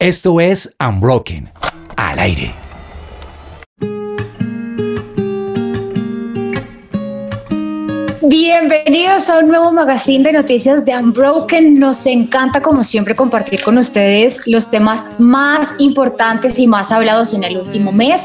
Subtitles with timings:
[0.00, 1.50] Esto es Unbroken,
[1.94, 2.59] al aire.
[8.30, 11.80] Bienvenidos a un nuevo magazine de noticias de Unbroken.
[11.80, 17.42] Nos encanta, como siempre, compartir con ustedes los temas más importantes y más hablados en
[17.42, 18.24] el último mes.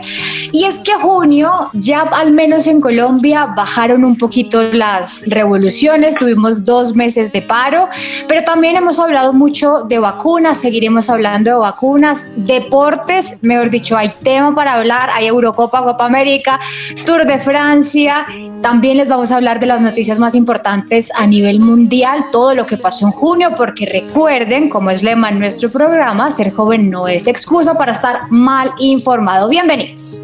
[0.51, 6.13] Y es que junio, ya al menos en Colombia, bajaron un poquito las revoluciones.
[6.13, 7.89] Tuvimos dos meses de paro,
[8.27, 10.59] pero también hemos hablado mucho de vacunas.
[10.61, 15.09] Seguiremos hablando de vacunas, deportes, mejor dicho, hay tema para hablar.
[15.11, 16.59] Hay Eurocopa, Copa América,
[17.07, 18.27] Tour de Francia.
[18.65, 22.65] También les vamos a hablar de las noticias más importantes a nivel mundial, todo lo
[22.65, 27.07] que pasó en junio, porque recuerden, como es lema en nuestro programa, ser joven no
[27.07, 29.49] es excusa para estar mal informado.
[29.49, 30.21] Bienvenidos.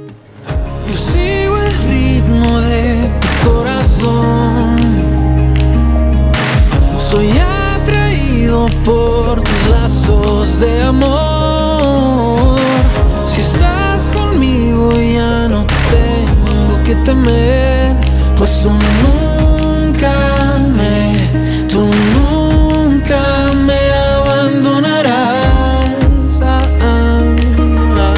[0.89, 4.75] Yo sigo el ritmo de tu corazón.
[6.97, 12.57] Soy atraído por tus lazos de amor.
[13.27, 18.10] Si estás conmigo ya no tengo que temer,
[18.41, 21.29] pues tú nunca me,
[21.67, 23.79] tú nunca me
[24.17, 25.13] abandonarás.
[26.41, 27.35] Ah, ah,
[27.98, 28.15] ah.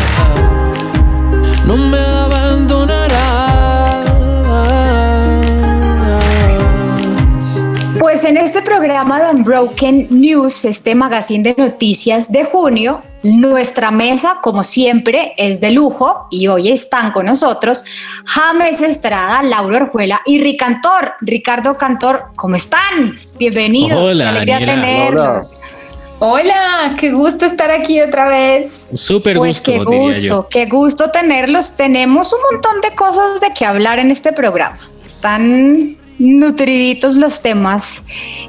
[1.68, 3.10] No me abandonarás.
[8.00, 14.36] Pues en este programa de Unbroken News, este magazine de noticias de junio, nuestra mesa,
[14.42, 17.84] como siempre, es de lujo y hoy están con nosotros
[18.26, 21.14] James Estrada, Laura Orjuela y Ricantor.
[21.22, 23.18] Ricardo Cantor, ¿cómo están?
[23.40, 24.00] Bienvenidos.
[24.00, 24.82] Hola, Qué alegría Daniela.
[24.82, 25.58] tenerlos.
[26.20, 28.86] Hola, qué gusto estar aquí otra vez.
[28.94, 30.48] Súper Pues gusto, qué diría gusto, yo.
[30.50, 31.76] qué gusto tenerlos.
[31.76, 34.78] Tenemos un montón de cosas de que hablar en este programa.
[35.06, 38.06] Están nutriditos los temas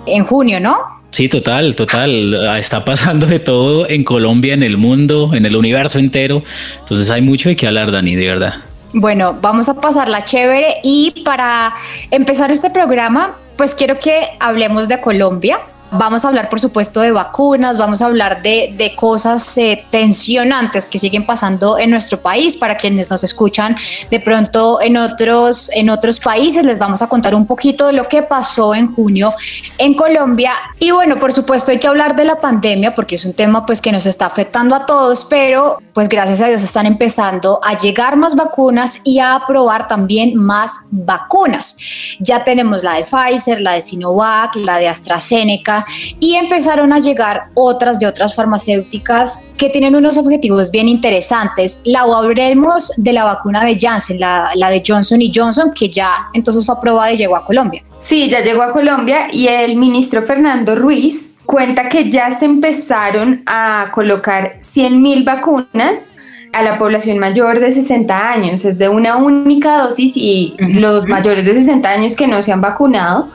[0.07, 0.77] en junio, ¿no?
[1.15, 2.45] Sí, total, total.
[2.49, 6.43] Ah, Está pasando de todo en Colombia, en el mundo, en el universo entero.
[6.81, 8.55] Entonces hay mucho de qué hablar, Dani, de verdad.
[8.93, 11.73] Bueno, vamos a pasarla chévere y para
[12.11, 15.61] empezar este programa, pues quiero que hablemos de Colombia.
[15.97, 20.87] Vamos a hablar, por supuesto, de vacunas, vamos a hablar de, de cosas eh, tensionantes
[20.87, 22.57] que siguen pasando en nuestro país.
[22.57, 23.77] Para quienes nos escuchan
[24.11, 28.09] de pronto en otros, en otros países, les vamos a contar un poquito de lo
[28.09, 29.35] que pasó en junio
[29.79, 30.53] en Colombia.
[30.81, 33.81] Y bueno, por supuesto, hay que hablar de la pandemia porque es un tema pues
[33.81, 38.17] que nos está afectando a todos, pero pues gracias a Dios están empezando a llegar
[38.17, 41.77] más vacunas y a aprobar también más vacunas.
[42.19, 45.84] Ya tenemos la de Pfizer, la de Sinovac, la de AstraZeneca
[46.21, 51.83] y empezaron a llegar otras de otras farmacéuticas que tienen unos objetivos bien interesantes.
[51.85, 56.29] La hablemos de la vacuna de Janssen, la, la de Johnson y Johnson, que ya
[56.33, 57.85] entonces fue aprobada y llegó a Colombia.
[58.01, 63.43] Sí, ya llegó a Colombia y el ministro Fernando Ruiz cuenta que ya se empezaron
[63.47, 66.15] a colocar 100 mil vacunas
[66.53, 68.65] a la población mayor de 60 años.
[68.65, 72.61] Es de una única dosis y los mayores de 60 años que no se han
[72.61, 73.31] vacunado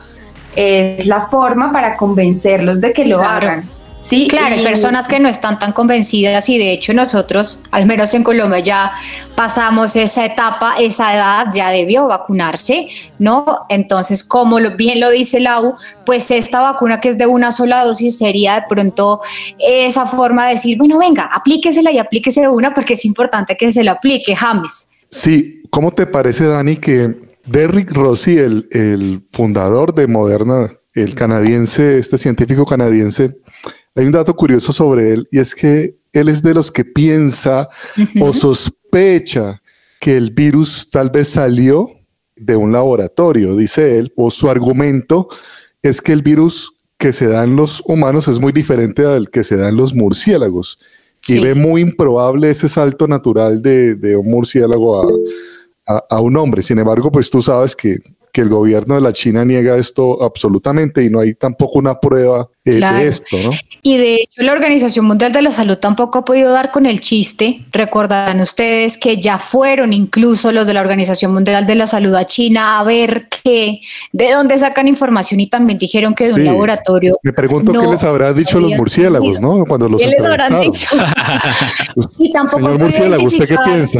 [0.56, 3.46] es la forma para convencerlos de que lo Claro.
[3.48, 3.70] hagan.
[4.02, 8.14] Sí, Claro, hay personas que no están tan convencidas y de hecho nosotros, al menos
[8.14, 8.92] en Colombia, ya
[9.34, 13.44] pasamos esa etapa, esa edad, ya debió vacunarse, ¿no?
[13.68, 15.74] Entonces, como lo- bien lo dice Lau,
[16.06, 19.20] pues esta vacuna que es de una sola dosis sería de pronto
[19.58, 23.70] esa forma de decir, bueno, venga, aplíquesela y aplíquese de una porque es importante que
[23.70, 24.92] se la aplique, James.
[25.10, 27.14] Sí, ¿cómo te parece, Dani, que
[27.50, 33.36] Derrick Rossi, el, el fundador de Moderna, el canadiense, este científico canadiense,
[33.96, 37.68] hay un dato curioso sobre él y es que él es de los que piensa
[38.20, 39.60] o sospecha
[40.00, 41.90] que el virus tal vez salió
[42.36, 45.28] de un laboratorio, dice él, o su argumento
[45.82, 49.42] es que el virus que se da en los humanos es muy diferente al que
[49.42, 50.78] se da en los murciélagos.
[51.20, 51.38] Sí.
[51.38, 55.06] Y ve muy improbable ese salto natural de, de un murciélago a,
[55.96, 56.62] a- a un hombre.
[56.62, 57.98] Sin embargo, pues tú sabes que,
[58.32, 62.48] que el gobierno de la China niega esto absolutamente y no hay tampoco una prueba
[62.64, 62.98] eh, Claro.
[62.98, 63.50] de esto, ¿no?
[63.82, 67.00] Y de hecho la Organización Mundial de la Salud tampoco ha podido dar con el
[67.00, 67.64] chiste.
[67.72, 72.24] Recordarán ustedes que ya fueron incluso los de la Organización Mundial de la Salud a
[72.24, 73.80] China a ver qué,
[74.12, 77.18] de dónde sacan información y también dijeron que de un laboratorio.
[77.22, 79.40] Me pregunto No qué les habrá dicho los murciélagos.
[79.40, 79.64] ¿no?
[79.66, 80.86] Cuando los ¿Qué les habrán dicho?
[82.18, 83.98] Y tampoco Señor murciélago, ¿usted qué piensa?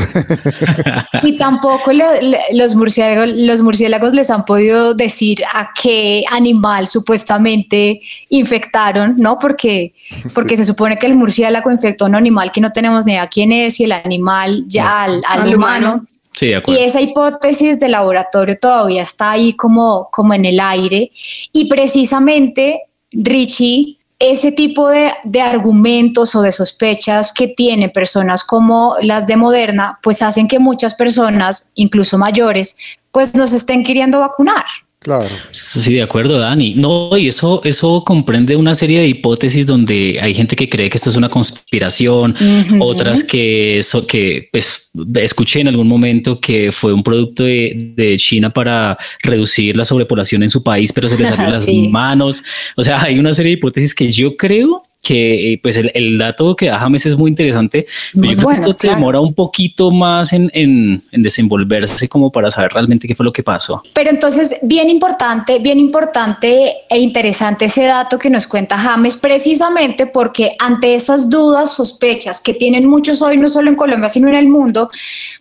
[1.23, 6.87] Y tampoco le- le- los, murciélagos, los murciélagos les han podido decir a qué animal
[6.87, 9.39] supuestamente infectaron, ¿no?
[9.39, 9.95] Porque,
[10.35, 13.27] porque se supone que el murciélago infectó a un animal que no tenemos ni idea
[13.27, 15.89] quién es y el animal ya al, al Al humano.
[15.93, 16.05] humano.
[16.33, 21.11] Sí, de Y esa hipótesis de laboratorio todavía está ahí como, como en el aire.
[21.53, 28.97] Y precisamente, Richie, ese tipo de, de, argumentos o de sospechas que tienen personas como
[29.01, 32.77] las de Moderna, pues hacen que muchas personas, incluso mayores,
[33.11, 34.67] pues nos estén queriendo vacunar.
[35.01, 35.27] Claro.
[35.51, 36.75] Sí, de acuerdo, Dani.
[36.75, 40.99] No, y eso, eso comprende una serie de hipótesis donde hay gente que cree que
[40.99, 42.79] esto es una conspiración, uh -huh.
[42.85, 48.19] otras que, eso, que pues, escuché en algún momento que fue un producto de, de,
[48.19, 52.43] China para reducir la sobrepoblación en su país, pero se les salió las manos.
[52.77, 56.55] O sea, hay una serie de hipótesis que yo creo que pues el, el, dato
[56.55, 58.97] que da James es muy interesante, pero yo creo bueno, que esto claro.
[58.97, 63.33] demora un poquito más en, en, en, desenvolverse como para saber realmente qué fue lo
[63.33, 63.83] que pasó.
[63.95, 70.07] Pero entonces, bien importante, bien importante e interesante ese dato que nos cuenta James, precisamente
[70.07, 74.35] porque ante esas dudas, sospechas que tienen muchos hoy, no solo en Colombia, sino en
[74.35, 74.91] el mundo,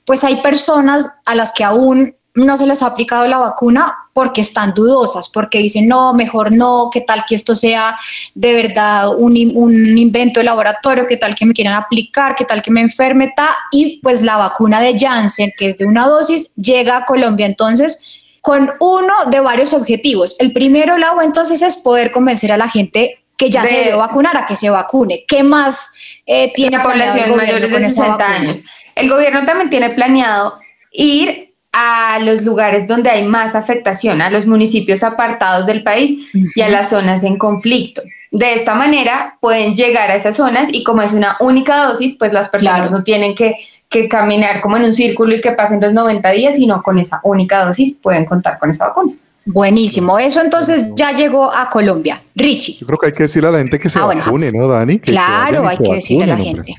[0.06, 2.16] pues hay personas a las que aún
[2.46, 6.90] no se les ha aplicado la vacuna porque están dudosas, porque dicen, no, mejor no,
[6.92, 7.98] qué tal que esto sea
[8.36, 12.62] de verdad un, un, invento de laboratorio, qué tal que me quieran aplicar, qué tal
[12.62, 16.54] que me enferme, ta, y pues la vacuna de Janssen, que es de una dosis,
[16.56, 20.36] llega a Colombia entonces con uno de varios objetivos.
[20.40, 23.96] El primero, Lau, entonces es poder convencer a la gente que ya de, se debe
[23.96, 25.24] vacunar a que se vacune.
[25.28, 25.94] ¿Qué más
[26.26, 28.64] eh, tiene la población mayor de 60 años?
[28.96, 30.60] El gobierno también tiene planeado
[30.92, 36.38] ir a los lugares donde hay más afectación, a los municipios apartados del país uh
[36.38, 36.52] -huh.
[36.56, 38.02] y a las zonas en conflicto.
[38.32, 42.32] De esta manera pueden llegar a esas zonas y como es una única dosis, pues
[42.32, 42.92] las personas claro.
[42.92, 43.56] no tienen que,
[43.90, 47.22] que, caminar como en un círculo y que pasen los 90 días, sino con esa
[47.24, 49.14] única dosis pueden contar con esa vacuna.
[49.52, 52.22] Buenísimo, eso entonces ya llegó a Colombia.
[52.40, 52.78] Richie.
[52.80, 54.74] Yo creo que hay que decirle a la gente que se ah, vacune, bueno, ¿no,
[54.74, 55.00] Dani?
[55.00, 56.76] Que claro, hay que decirle a la gente.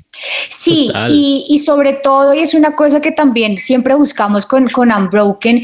[0.49, 4.93] Sí, y, y, sobre todo, y es una cosa que también siempre buscamos con, con
[4.93, 5.63] Unbroken,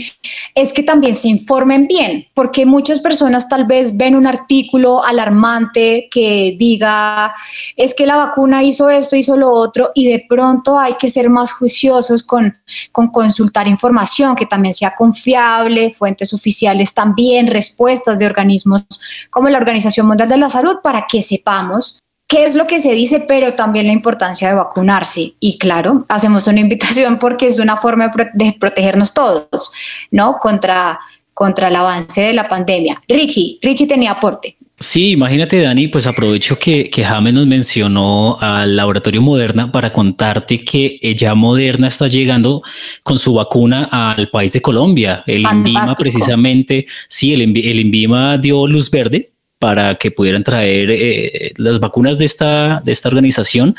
[0.54, 6.08] es que también se informen bien, porque muchas personas tal vez ven un artículo alarmante
[6.10, 7.34] que diga,
[7.76, 11.28] es que la vacuna hizo esto, hizo lo otro, y de pronto hay que ser
[11.28, 12.56] más juiciosos con,
[12.92, 18.88] con consultar información que también sea confiable, fuentes oficiales también, respuestas de organismos
[19.30, 22.92] como la Organización Mundial de la Salud, para que sepamos qué es lo que se
[22.92, 25.34] dice, pero también la importancia de vacunarse.
[25.38, 29.70] Y claro, hacemos una invitación porque es una forma de protegernos todos,
[30.10, 30.38] ¿no?
[30.38, 30.98] Contra,
[31.34, 33.00] contra el avance de la pandemia.
[33.06, 34.55] Richie, Richie tenía aporte.
[34.78, 40.58] Sí, imagínate, Dani, pues aprovecho que, que James nos mencionó al laboratorio Moderna para contarte
[40.58, 42.62] que ya Moderna está llegando
[43.02, 45.24] con su vacuna al país de Colombia.
[45.26, 45.46] El.
[45.50, 51.80] INVIMA precisamente, sí, el, el INVIMA dio luz verde para que pudieran traer eh, las
[51.80, 53.74] vacunas de esta, de esta organización.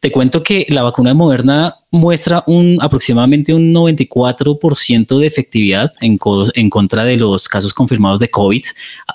[0.00, 6.18] Te cuento que la vacuna de Moderna muestra un aproximadamente un 94% de efectividad en,
[6.54, 8.62] en, contra de los casos confirmados de COVID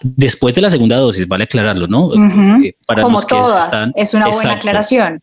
[0.03, 2.05] después de la segunda dosis, vale aclararlo, ¿no?
[2.05, 2.75] Uh -huh.
[2.87, 5.21] para Como los todas, están, es una buena aclaración.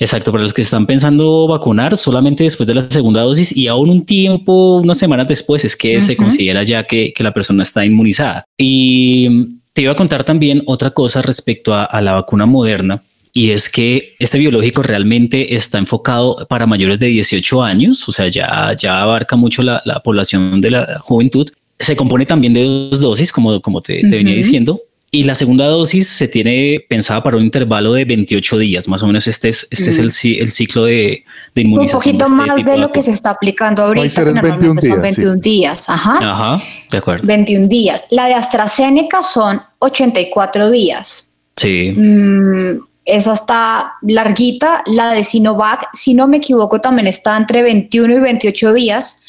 [0.00, 3.90] Exacto, para los que están pensando vacunar solamente después de la segunda dosis y aún
[3.90, 6.06] un tiempo, unas semanas después, es que uh -huh.
[6.06, 8.44] se considera ya que, que la persona está inmunizada.
[8.56, 13.02] Y te iba a contar también otra cosa respecto a, a, la vacuna moderna
[13.32, 18.28] y es que este biológico realmente está enfocado para mayores de 18 años, o sea,
[18.28, 21.48] ya, ya abarca mucho la, la población de la juventud.
[21.78, 24.10] Se compone también de dos dosis, como, como te, te uh -huh.
[24.10, 24.82] venía diciendo,
[25.14, 29.06] y la segunda dosis se tiene pensada para un intervalo de 28 días, más o
[29.06, 29.88] menos este es, este mm.
[29.90, 32.14] es el, el, ciclo de, de, inmunización.
[32.14, 34.94] Un poquito de este más de, lo que se está aplicando ahorita, que 21 días,
[34.94, 35.40] son 21 sí.
[35.42, 35.88] días.
[35.90, 36.18] Ajá.
[36.18, 37.26] Ajá, de acuerdo.
[37.26, 38.06] 21 días.
[38.10, 41.30] La de AstraZeneca son 84 días.
[41.56, 41.92] Sí.
[41.94, 44.82] Mm, esa está larguita.
[44.86, 49.21] La de Sinovac, si no me equivoco, también está entre 21 y 28 días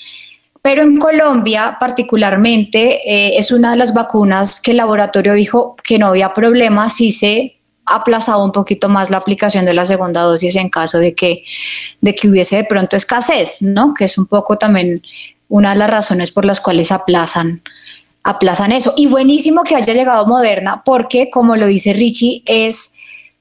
[0.63, 5.99] pero en Colombia particularmente eh, es una de las vacunas que el laboratorio dijo que
[5.99, 10.55] no había problema si se aplazado un poquito más la aplicación de la segunda dosis
[10.55, 11.43] en caso de que,
[11.99, 13.93] de que hubiese de pronto escasez, ¿no?
[13.93, 15.03] Que es un poco también
[15.49, 17.61] una de las razones por las cuales aplazan,
[18.23, 18.93] aplazan eso.
[18.95, 22.95] Y buenísimo que haya llegado Moderna porque, como lo dice Richie, es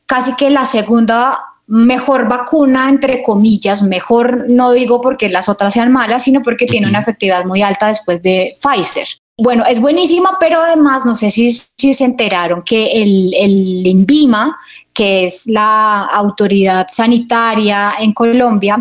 [0.07, 5.91] casi que la segunda mejor vacuna, entre comillas, mejor no digo porque las otras sean
[5.91, 9.09] malas, sino porque tiene una efectividad muy alta después de Pfizer.
[9.38, 14.55] Bueno, es buenísima, pero además no sé si, si se enteraron que el, el INVIMA,
[14.93, 18.76] que es la autoridad sanitaria en Colombia,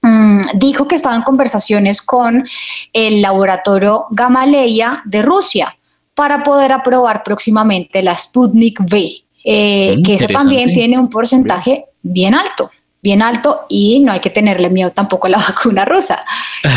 [0.00, 2.48] mmm, dijo que estaba en conversaciones con
[2.94, 5.76] el laboratorio Gamaleya de Rusia
[6.14, 11.88] para poder aprobar próximamente la Sputnik V, eh, mm, que esa también tiene un porcentaje
[12.02, 12.70] bien alto.
[13.04, 16.20] bien alto y no hay que tenerle miedo tampoco a la vacuna rusa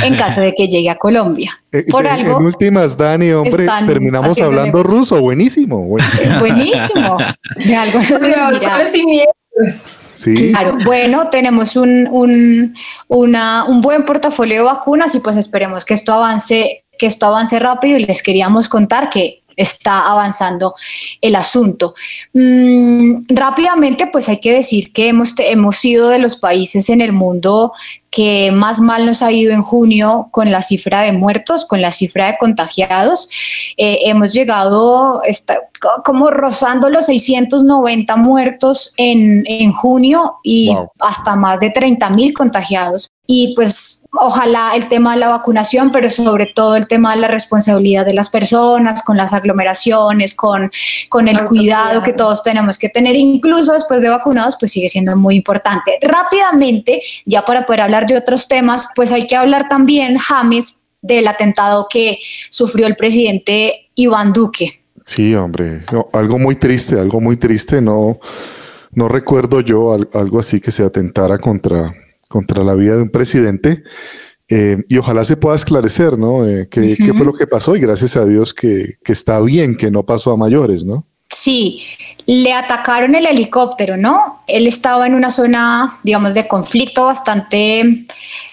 [0.04, 1.52] en caso de que llegue a Colombia.
[1.72, 4.98] Eh, Por en- algo, En últimas, Dani, hombre, terminamos hablando negocio.
[4.98, 5.22] ruso.
[5.22, 5.86] Buenísimo.
[6.40, 7.18] buenísimo.
[7.58, 9.90] De algo nos.
[10.16, 10.52] Sí.
[10.52, 12.74] Claro, bueno, tenemos un, un,
[13.08, 17.60] una- un buen portafolio de vacunas y pues esperemos que esto avance, que esto avance
[17.60, 20.76] rápido y les queríamos contar que está avanzando
[21.22, 21.96] el asunto.
[22.34, 27.14] Mm, rápidamente, pues hay que decir que hemos, hemos sido de los países en el
[27.14, 27.74] mundo
[28.16, 31.92] que más mal nos ha ido en junio con la cifra de muertos, con la
[31.92, 33.28] cifra de contagiados.
[33.76, 40.92] Eh, hemos llegado está, co- como rozando los 690 muertos en, en junio y Wow.
[41.02, 43.10] hasta más de 30 mil contagiados.
[43.28, 47.28] Y pues ojalá el tema de la vacunación, pero sobre todo el tema de la
[47.28, 50.70] responsabilidad de las personas, con las aglomeraciones, con,
[51.10, 55.16] con el cuidado que todos tenemos que tener, incluso después de vacunados, pues sigue siendo
[55.18, 55.98] muy importante.
[56.04, 61.28] Rápidamente, ya para poder hablar de otros temas, pues hay que hablar también, James, del
[61.28, 62.20] atentado que
[62.50, 64.84] sufrió el presidente Iván Duque.
[65.04, 67.80] Sí, hombre, no, algo muy triste, algo muy triste.
[67.82, 68.20] No,
[68.92, 71.94] no recuerdo yo al- algo así que se atentara contra,
[72.28, 73.84] contra la vida de un presidente.
[74.48, 76.46] Eh, y ojalá se pueda esclarecer, ¿no?
[76.48, 79.76] Eh, qué, qué fue lo que pasó y gracias a Dios que, que está bien,
[79.76, 81.08] que no pasó a mayores, ¿no?
[81.30, 81.84] Sí,
[82.26, 84.42] le atacaron el helicóptero, ¿no?
[84.48, 88.06] Él estaba en una zona, digamos, de conflicto bastante,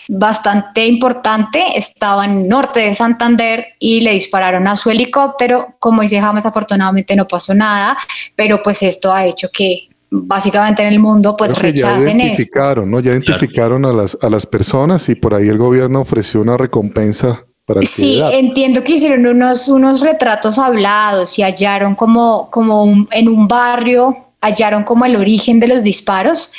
[0.09, 1.63] bastante importante.
[1.77, 5.75] Estaba en el norte de Santander y le dispararon a su helicóptero.
[5.79, 7.97] Como dice James, afortunadamente no pasó nada,
[8.37, 12.27] pero pues esto ha hecho que básicamente en el mundo pues Creo ya rechacen esto.
[12.27, 13.01] identificaron, ¿no?
[13.01, 17.47] Ya identificaron a las, a las personas y por ahí el gobierno ofreció una recompensa
[17.67, 23.29] para Sí, entiendo que hicieron unos, unos retratos hablados y hallaron como, como un- en
[23.29, 26.51] un barrio, hallaron como el origen de los disparos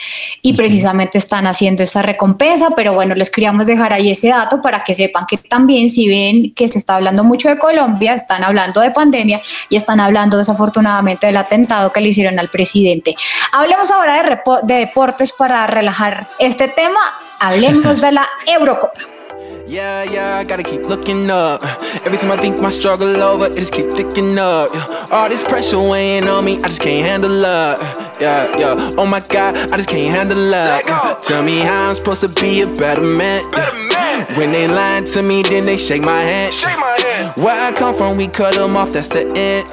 [0.41, 4.85] y precisamente están haciendo esa recompensa, pero bueno, les queríamos dejar ahí ese dato para
[4.85, 8.79] que sepan que también si ven que se está hablando mucho de Colombia, están hablando
[8.79, 13.15] de pandemia y están hablando desafortunadamente del atentado que le hicieron al presidente.
[13.51, 17.01] Hablemos ahora de, de deportes para relajar este tema,
[17.39, 18.93] hablemos de la Eurocopa.
[19.65, 21.63] Yeah, yeah, I gotta keep looking up.
[22.05, 24.69] Every time I think my struggle over, it just keep ticking up.
[25.11, 27.79] All this pressure weighing on me, I just can't handle up.
[28.19, 28.91] Yeah, yeah.
[28.97, 31.21] Oh my God, I just can't handle up.
[31.21, 33.45] Tell me how I'm supposed to be a better man.
[34.37, 36.53] When they lying to me, then they shake my hand.
[37.37, 39.69] Where I come from, we cut them off, that's the end.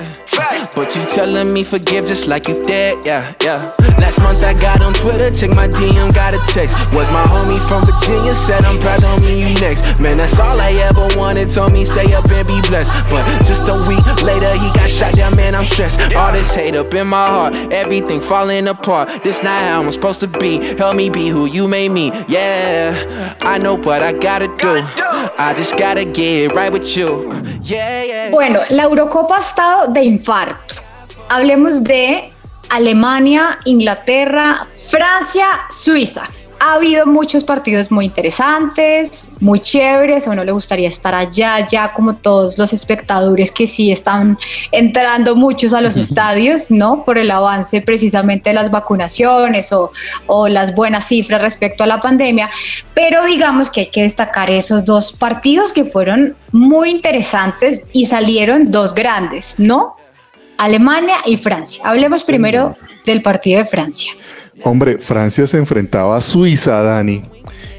[0.75, 3.75] But you telling me forgive just like you did, yeah, yeah.
[3.99, 6.75] Last month I got on Twitter, check my DM, got a text.
[6.94, 9.82] Was my homie from Virginia, said I'm proud on me, you next.
[9.99, 12.92] Man, that's all I ever wanted, told me stay up and be blessed.
[13.11, 16.14] But just a week later, he got shot down, man, I'm stressed.
[16.14, 19.23] All this hate up in my heart, everything falling apart.
[19.25, 20.59] This not how I'm supposed to be.
[20.76, 23.37] Help me be who you made me, yeah.
[23.40, 24.85] I know what I gotta do.
[25.38, 27.30] I just gotta get right with you,
[27.62, 28.30] yeah, yeah.
[28.30, 30.82] Bueno, la Eurocopa ha estado de infarto.
[31.28, 32.32] Hablemos de
[32.70, 36.23] Alemania, Inglaterra, Francia, Suiza.
[36.62, 40.28] Ha habido muchos partidos muy interesantes, muy chéveres.
[40.28, 44.38] A uno le gustaría estar allá, ya como todos los espectadores que sí están
[44.70, 47.02] entrando muchos a los estadios, ¿no?
[47.02, 49.90] Por el avance precisamente de las vacunaciones o,
[50.26, 52.50] o las buenas cifras respecto a la pandemia.
[52.92, 58.70] Pero digamos que hay que destacar esos dos partidos que fueron muy interesantes y salieron
[58.70, 59.96] dos grandes, ¿no?
[60.58, 61.82] Alemania y Francia.
[61.86, 62.76] Hablemos primero
[63.06, 64.12] del partido de Francia.
[64.64, 67.22] Hombre, Francia se enfrentaba a Suiza, Dani.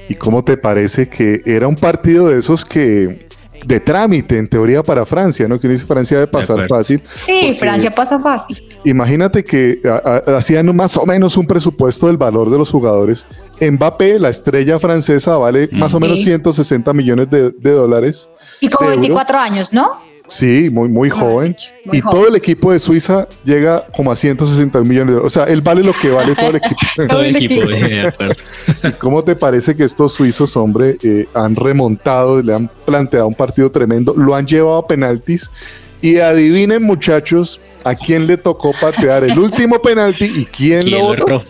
[0.09, 3.27] ¿Y cómo te parece que era un partido de esos que
[3.65, 5.59] de trámite en teoría para Francia, ¿no?
[5.59, 7.01] Que uno dice Francia debe pasar fácil.
[7.13, 8.67] Sí, porque Francia pasa fácil.
[8.83, 13.27] Imagínate que a- a- hacían más o menos un presupuesto del valor de los jugadores.
[13.61, 16.01] Mbappé, la estrella francesa, vale más o Sí.
[16.01, 18.31] menos 160 millones de, de dólares.
[18.59, 19.01] Y como de euro.
[19.01, 19.91] 24 años, ¿no?
[20.31, 21.53] Sí, muy, muy joven.
[21.83, 22.17] muy y joven.
[22.17, 25.25] todo el equipo de Suiza llega como a 160 millones de dólares.
[25.25, 26.81] O sea, él vale lo que vale todo el equipo.
[27.09, 28.33] Todo el equipo, de acuerdo.
[28.99, 33.69] ¿Cómo te parece que estos suizos, hombre, eh, han remontado, le han planteado un partido
[33.71, 35.51] tremendo, lo han llevado a penaltis?
[36.01, 41.13] Y adivinen, muchachos, a quién le tocó patear el último penalti y quién ¿Quién lo
[41.13, 41.43] lo?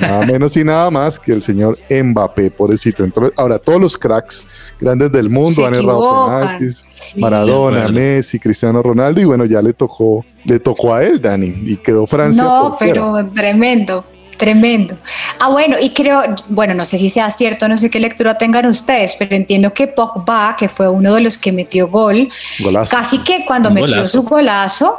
[0.00, 3.04] Nada menos y nada más que el señor Mbappé, pobrecito.
[3.04, 4.42] Entonces, ahora, todos los cracks
[4.80, 6.84] grandes del mundo Se han errado penaltis.
[6.92, 7.20] Sí.
[7.20, 7.88] Maradona.
[7.88, 12.06] Messi, Cristiano Ronaldo, y bueno, ya le tocó, le tocó a él, Dani, y quedó
[12.06, 12.42] Francia.
[12.42, 12.92] No, por fuera.
[12.94, 14.04] pero tremendo,
[14.36, 14.96] tremendo.
[15.38, 18.66] Ah, bueno, y creo, bueno, no sé si sea cierto, no sé qué lectura tengan
[18.66, 22.28] ustedes, pero entiendo que Pogba, que fue uno de los que metió gol,
[22.60, 22.90] Golazo.
[22.90, 24.10] casi que cuando Un metió golazo.
[24.10, 24.98] su golazo,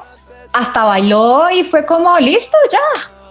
[0.54, 2.78] hasta bailó y fue como, listo, ya,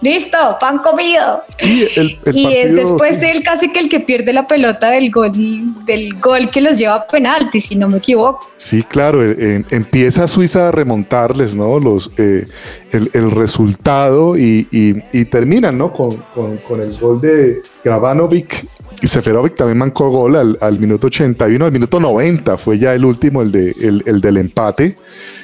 [0.03, 1.41] listo, pan comido.
[1.57, 3.25] Sí, el, el y es después sí.
[3.27, 5.31] él casi que el que pierde la pelota del gol,
[5.85, 8.47] del gol que los lleva a penalti, si no me equivoco.
[8.57, 11.79] Sí, claro, eh, empieza Suiza a remontarles, ¿no?
[11.79, 12.45] Los, eh,
[12.91, 15.91] el, el resultado y, y- y terminan, ¿no?
[15.91, 18.65] Con, con- con el gol de Gravanovic
[19.03, 23.03] y Seferovic también mancó gol al, al minuto 81, al minuto 90 fue ya el
[23.03, 24.95] último, el, de, el, el del empate.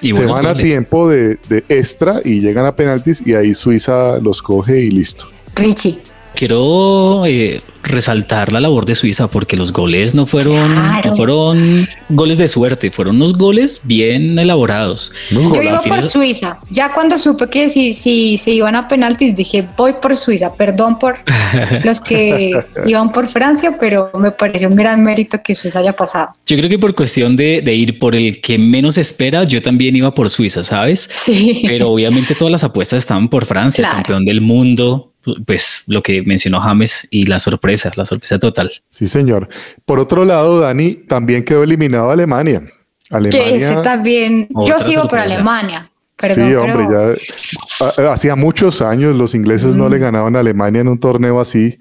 [0.01, 4.17] Y Se van a tiempo de, de extra y llegan a penaltis y ahí Suiza
[4.19, 5.25] los coge y listo.
[5.55, 5.99] Richie.
[6.35, 11.09] Quiero eh, resaltar la labor de Suiza porque los goles no fueron, Claro.
[11.09, 15.11] no fueron goles de suerte, fueron unos goles bien elaborados.
[15.31, 16.57] Yo iba por Suiza.
[16.69, 20.53] Ya cuando supe que si, si se iban a penaltis, dije voy por Suiza.
[20.55, 21.15] Perdón por
[21.83, 22.51] los que
[22.85, 26.29] iban por Francia, pero me pareció un gran mérito que Suiza haya pasado.
[26.45, 29.95] Yo creo que por cuestión de, de ir por el que menos espera, yo también
[29.95, 31.09] iba por Suiza, ¿sabes?
[31.13, 31.63] Sí.
[31.65, 33.95] Pero obviamente todas las apuestas estaban por Francia, Claro.
[33.97, 35.08] campeón del mundo,
[35.45, 38.71] pues lo que mencionó James y la sorpresa, la sorpresa total.
[38.89, 39.49] Sí, señor.
[39.85, 42.61] Por otro lado, Dani también quedó eliminado Alemania.
[43.09, 43.81] que ese Alemania.
[43.81, 44.47] también.
[44.67, 45.19] Yo sigo por.
[45.19, 45.88] Alemania.
[46.19, 50.39] Perdón, sí, hombre, pero- ya ha- hacía muchos años los ingleses no le ganaban a
[50.41, 51.79] Alemania en un torneo así.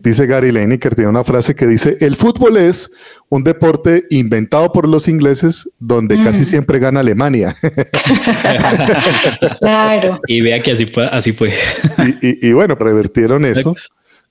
[0.00, 2.90] Dice Gary Lineker, tiene una frase que dice, el fútbol es
[3.30, 7.56] un deporte inventado por los ingleses donde casi siempre gana Alemania.
[9.58, 10.18] Claro.
[10.26, 11.50] Y vea que así fue, así fue.
[12.20, 13.80] y, y- y bueno, revertieron eso Exacto.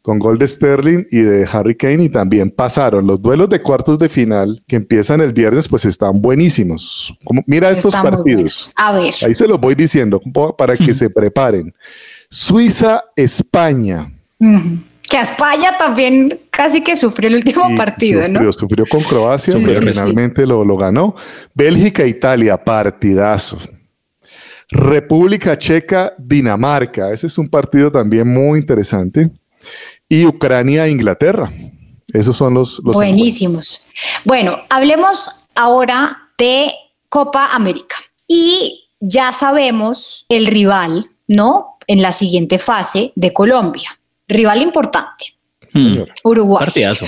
[0.07, 3.05] Con gol de Sterling y de Harry Kane y también pasaron.
[3.05, 7.13] Los duelos de cuartos de final que empiezan el viernes pues están buenísimos.
[7.25, 8.71] Como, mira estos Está partidos.
[8.77, 9.13] A ver.
[9.25, 10.21] Ahí se los voy diciendo
[10.57, 11.73] para que se preparen.
[12.29, 14.09] Suiza, España.
[14.39, 14.79] Ujú.
[15.09, 18.53] Que a España también casi que sufrió el último Y partido, sufrió, ¿no?
[18.53, 19.91] sufrió con Croacia, Sí, pero sí, sí.
[19.91, 21.17] finalmente Lo, lo ganó.
[21.53, 23.57] Bélgica, Italia, partidazo.
[24.69, 27.11] República Checa, Dinamarca.
[27.11, 29.31] Ese es un partido también muy interesante.
[30.09, 31.51] Y Ucrania, Inglaterra.
[32.13, 33.85] Esos son los, los Buenísimos.
[34.23, 36.71] Bueno, hablemos ahora de
[37.09, 37.95] Copa América.
[38.27, 41.77] Y ya sabemos el rival, ¿no?
[41.87, 43.89] En la siguiente fase de Colombia.
[44.27, 45.37] Rival importante.
[45.73, 46.09] Mm, señor.
[46.23, 46.65] Uruguay.
[46.65, 47.05] partidazo.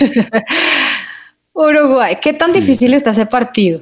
[1.54, 2.18] Uruguay.
[2.22, 3.82] ¿Qué tan difícil está ese partido?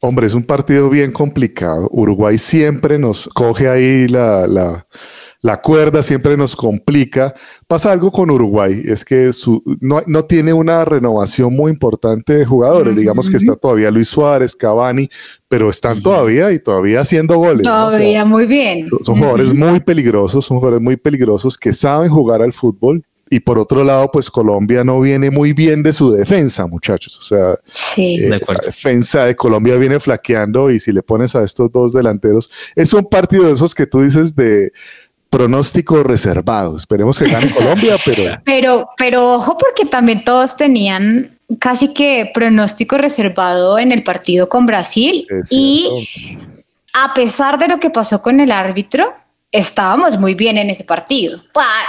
[0.00, 1.88] Hombre, es un partido bien complicado.
[1.90, 4.86] Uruguay siempre nos coge ahí la, la,
[5.40, 7.32] la cuerda, siempre nos complica.
[7.68, 12.44] Pasa algo con Uruguay, es que su, no, no tiene una renovación muy importante de
[12.44, 12.96] jugadores.
[12.96, 15.08] Digamos que está todavía Luis Suárez, Cavani,
[15.46, 17.66] pero están todavía y todavía haciendo goles.
[17.66, 17.72] ¿no?
[17.72, 18.86] O sea, Todavía muy bien.
[19.04, 23.04] son jugadores muy peligrosos, son jugadores muy peligrosos que saben jugar al fútbol.
[23.30, 27.18] Y por otro lado, pues Colombia no viene muy bien de su defensa, muchachos.
[27.18, 28.16] O sea, Sí.
[28.16, 31.92] eh, De la defensa de Colombia viene flaqueando y si le pones a estos dos
[31.92, 34.72] delanteros, es un partido de esos que tú dices de
[35.30, 36.76] pronóstico reservado.
[36.76, 42.98] Esperemos que gane Colombia, pero Pero, pero ojo porque también todos tenían casi que pronóstico
[42.98, 45.88] reservado en el partido con Brasil y
[46.92, 49.14] a pesar de lo que pasó con el árbitro,
[49.50, 51.40] estábamos muy bien en ese partido.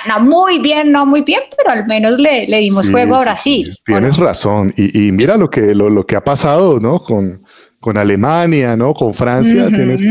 [0.08, 3.22] No muy bien, no muy bien, pero al menos le, le dimos Sí, juego a
[3.22, 3.70] Brasil.
[3.74, 4.74] sí, tienes razón.
[4.78, 7.00] Y, y mira lo que, lo, lo que ha pasado, ¿no?
[7.00, 7.44] Con,
[7.80, 8.94] con Alemania, ¿no?
[8.94, 9.68] Con Francia.
[9.76, 10.02] Tienes,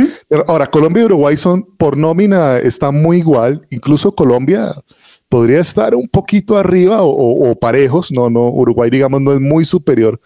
[0.47, 3.67] ahora, Colombia y Uruguay son por nómina, están muy igual.
[3.71, 4.75] Incluso Colombia
[5.29, 8.11] podría estar un poquito arriba o, o- o parejos.
[8.13, 10.21] No, no, Uruguay, digamos, no es muy superior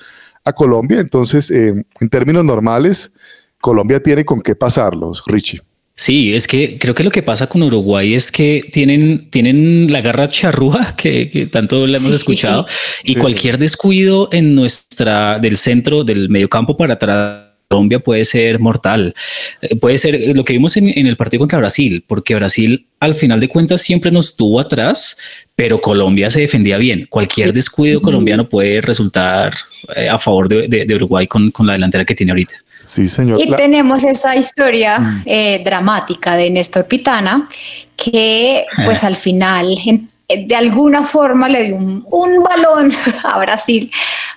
[0.45, 1.01] a Colombia.
[1.01, 3.13] Entonces, eh, en términos normales,
[3.61, 5.61] Colombia tiene con qué pasarlos, Richie.
[6.05, 10.01] Sí, es que creo que lo que pasa con Uruguay es que tienen, tienen la
[10.01, 12.17] garra charrúa que, que tanto le hemos Sí.
[12.17, 12.67] escuchado
[13.05, 13.21] y Sí.
[13.21, 17.43] cualquier descuido en nuestra del centro del mediocampo para atrás.
[17.69, 19.15] Colombia puede ser mortal.
[19.63, 22.85] Eh, Puede ser eh, lo que vimos en, en el partido contra Brasil, porque Brasil
[23.01, 25.17] al final de cuentas siempre nos tuvo atrás,
[25.57, 27.07] pero Colombia se defendía bien.
[27.09, 27.55] Cualquier Sí.
[27.55, 29.55] descuido colombiano puede resultar
[29.97, 32.57] eh, a favor de, de- de Uruguay con, con la delantera que tiene ahorita.
[32.85, 33.41] Sí, señor.
[33.41, 37.49] Y tenemos esa historia eh, dramática de Néstor Pitana,
[37.97, 42.91] que pues al final eh, de alguna forma le dio un, un balón
[43.25, 43.91] a Brasil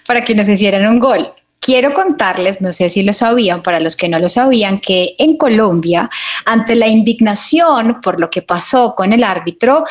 [0.06, 1.28] para que nos hicieran un gol.
[1.60, 5.36] Quiero contarles, no sé si lo sabían, para los que no lo sabían, que en
[5.36, 6.08] Colombia,
[6.46, 9.84] ante la indignación por lo que pasó con el árbitro,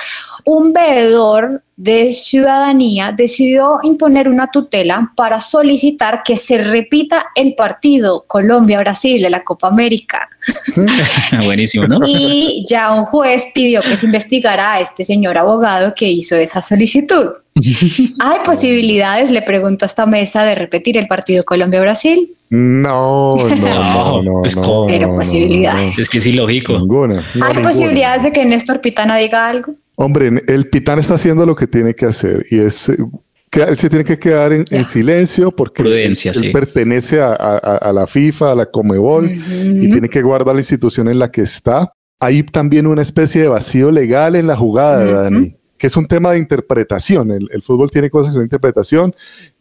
[0.45, 8.25] un veedor de ciudadanía decidió imponer una tutela para solicitar que se repita el partido
[8.29, 10.29] Colombia-Brasil de la Copa América.
[11.45, 12.01] Buenísimo, ¿no?
[12.07, 16.61] Y ya un juez pidió que se investigara a este señor abogado que hizo esa
[16.61, 17.31] solicitud.
[18.21, 22.31] ¿Hay posibilidades, le pregunto a esta mesa, de repetir el partido Colombia-Brasil?
[22.51, 24.41] No, no, no, no.
[24.43, 25.99] Pues, no, cero no, no, posibilidades.
[25.99, 26.75] Es que es ilógico.
[26.75, 27.27] Ninguna.
[27.35, 27.69] no, ¿Hay ninguna.
[27.69, 29.75] posibilidades de que Néstor Pitana diga algo?
[29.97, 32.97] Hombre, el Pitán está haciendo lo que tiene que hacer y es eh,
[33.51, 36.49] que él se tiene que quedar en, en silencio porque Prudencia, él, sí.
[36.51, 41.09] pertenece a, a- a la FIFA, a la Comebol y tiene que guardar la institución
[41.09, 41.93] en la que está.
[42.19, 45.23] Hay también una especie de vacío legal en la jugada.
[45.25, 47.31] Dani, que es un tema de interpretación.
[47.31, 49.15] El, el fútbol tiene cosas de interpretación.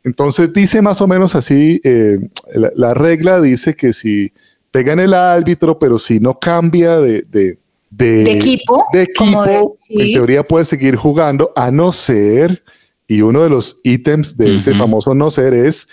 [0.04, 2.17] Entonces dice más o menos así, eh,
[2.56, 4.32] la, la regla dice que si
[4.72, 7.60] pega en el árbitro, pero si no cambia de, de,
[7.95, 9.95] de- De equipo, de equipo, sí.
[9.99, 12.63] en teoría puede seguir jugando, a no ser,
[13.08, 15.88] y uno de los ítems de ese famoso no ser es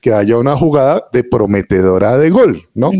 [0.00, 2.90] que haya una jugada de prometedora de gol, ¿no?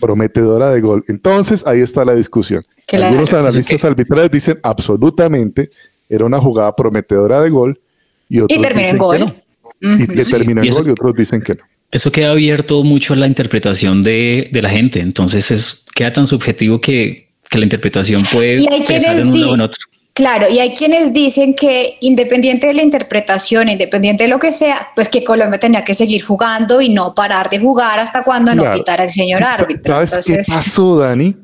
[0.00, 1.04] Prometedora de gol.
[1.08, 2.64] Entonces, ahí está la discusión.
[2.86, 3.06] Claro.
[3.06, 5.70] Algunos analistas arbitrales dicen absolutamente
[6.08, 7.80] era una jugada prometedora de gol
[8.28, 9.18] y otros Y termina en dicen que gol.
[9.20, 9.34] no.
[9.80, 10.14] Y Ujú.
[10.14, 11.62] que Sí, termina en gol y otros dicen que no.
[11.90, 15.00] Eso queda abierto mucho a la interpretación de, de la gente.
[15.00, 19.60] Entonces es, queda tan subjetivo que, que la interpretación puede quienes en uno o en
[19.62, 19.78] otro.
[20.14, 24.88] Claro, y hay quienes dicen que independiente de la interpretación, independiente de lo que sea,
[24.96, 28.62] pues que Colombia tenía que seguir jugando y no parar de jugar hasta cuando no
[28.64, 28.78] Claro.
[28.78, 29.94] pitara el señor árbitro.
[30.04, 31.36] ¿Sabes qué pasó, Dani?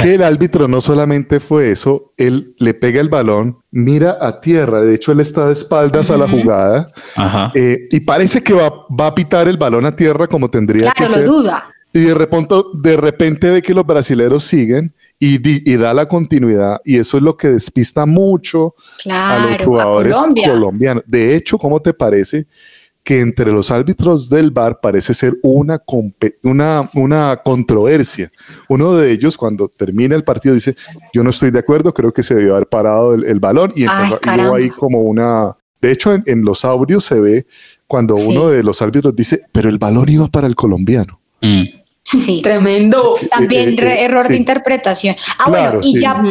[0.00, 4.80] Que el árbitro no solamente fue eso, él le pega el balón, mira a tierra,
[4.80, 6.86] de hecho él está de espaldas a la jugada
[7.16, 7.52] Ajá.
[7.54, 10.96] eh, y parece que va, va a pitar el balón a tierra como tendría claro,
[10.96, 11.26] que lo ser.
[11.26, 11.70] duda.
[11.92, 16.06] Y de repente, de repente ve que los brasileros siguen y, di- y da la
[16.06, 18.74] continuidad y eso es lo que despista mucho
[19.10, 20.50] a los a jugadores Colombia.
[20.50, 21.04] colombianos.
[21.06, 22.46] De hecho, ¿cómo te parece
[23.02, 25.82] que entre los árbitros del VAR parece ser una,
[26.42, 28.30] una, una controversia?
[28.68, 30.74] Uno de ellos, cuando termina el partido, dice,
[31.12, 33.82] yo no estoy de acuerdo, creo que se debió haber parado el, el balón y
[33.82, 34.56] Ay, empezó- y hubo caramba.
[34.56, 35.56] ahí como una...
[35.80, 37.46] De hecho, en, en los audios se ve
[37.86, 38.30] cuando Sí.
[38.30, 41.20] uno de los árbitros dice, pero el balón iba para el colombiano.
[41.42, 41.62] Mm.
[42.04, 42.42] Sí.
[42.42, 43.16] Tremendo.
[43.30, 45.16] También Eh, eh, re- error de interpretación.
[45.38, 46.00] Ah, Claro, bueno, y sí.
[46.00, 46.22] ya.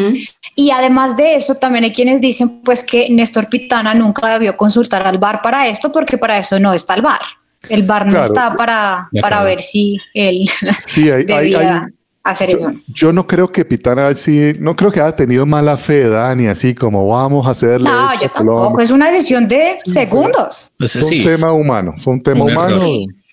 [0.55, 5.05] Y además de eso, también hay quienes dicen pues que Néstor Pitana nunca debió consultar
[5.07, 7.21] al VAR para esto, porque para eso no está el VAR.
[7.69, 8.25] El VAR no Claro.
[8.27, 10.47] está para, para ver si él
[10.87, 11.91] Sí, hay, debía hay-
[12.23, 12.71] hacer yo, eso.
[12.87, 16.75] yo no creo que Pitana sí, no creo que haya tenido mala fe, Dani, así
[16.75, 17.89] como vamos a hacerle.
[17.89, 18.61] No, esto yo a Colombia".
[18.63, 18.81] tampoco.
[18.81, 20.73] Es una decisión de segundos.
[20.77, 21.23] Pues Fue un sí.
[21.23, 22.85] tema humano, fue un tema Un humano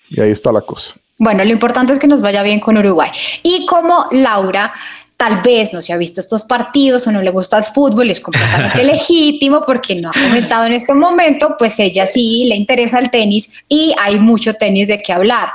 [0.09, 0.95] y ahí está la cosa.
[1.23, 3.11] Bueno, lo importante es que nos vaya bien con Uruguay.
[3.43, 4.73] Y como Laura
[5.17, 8.19] tal vez no se ha visto estos partidos o no le gusta el fútbol, es
[8.19, 13.11] completamente legítimo porque no ha comentado en este momento, pues ella sí le interesa el
[13.11, 15.49] tenis y hay mucho tenis de qué hablar.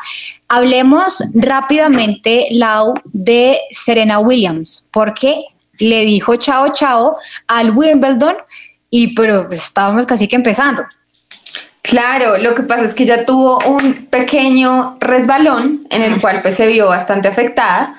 [0.47, 5.47] Hablemos rápidamente, Lau, de Serena Williams, porque
[5.81, 7.17] le dijo chao, chao
[7.49, 8.37] al Wimbledon
[8.89, 10.85] y pero estábamos casi que empezando.
[11.89, 16.57] Claro, lo que pasa es que ella tuvo un pequeño resbalón en el cual pues
[16.57, 17.95] se vio bastante afectada,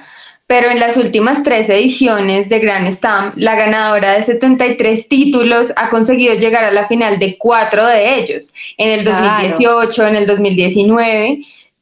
[0.45, 5.89] pero en las últimas tres ediciones de Grand Slam, la ganadora de 73 títulos ha
[5.89, 9.25] conseguido llegar a la final de cuatro de ellos, en el Claro.
[9.43, 11.39] 2018, en el 2019,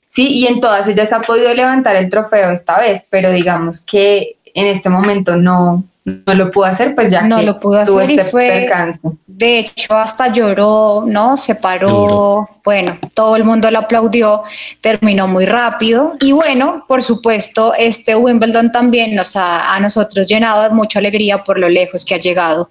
[0.07, 4.35] sí, y en todas ellas ha podido levantar el trofeo esta vez, pero digamos que
[4.53, 7.99] en este momento no, no lo pudo hacer, pues ya No que lo pudo tuvo
[7.99, 9.01] hacer y este fue- percance.
[9.25, 11.35] De hecho, hasta lloró, ¿no?
[11.35, 11.89] Se paró.
[11.89, 12.49] Duro.
[12.63, 14.43] Bueno, todo el mundo lo aplaudió,
[14.81, 16.13] terminó muy rápido.
[16.21, 21.43] Y bueno, por supuesto, este Wimbledon también nos ha a nosotros llenado de mucha alegría
[21.43, 22.69] por lo lejos que ha llegado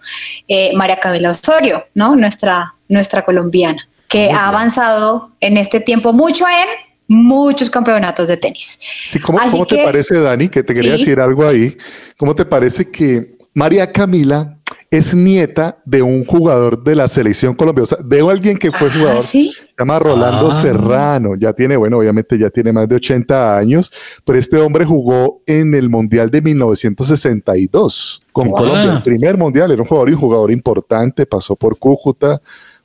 [0.48, 2.16] eh, María Camila Osorio, ¿no?
[2.16, 6.68] Nuestra, nuestra colombiana, que ha avanzado en este tiempo mucho en
[7.06, 8.78] muchos campeonatos de tenis.
[9.06, 10.48] Sí, ¿cómo, Así cómo te parece, Dani?
[10.48, 11.00] Que te quería Sí.
[11.04, 11.76] decir algo ahí.
[12.16, 14.58] ¿Cómo te parece que María Camila
[14.90, 17.84] es nieta de un jugador de la selección colombiana?
[17.84, 19.52] O sea, de alguien que fue Ah, jugador ¿sí?
[19.54, 20.60] Se llama Rolando Ah.
[20.60, 23.92] Serrano, ya tiene, bueno, obviamente ya tiene más de 80 años,
[24.24, 28.56] pero este hombre jugó en el Mundial de 1962 con Wow.
[28.58, 32.40] Colombia, el primer Mundial, era un jugador y un jugador importante, pasó por Cúcuta,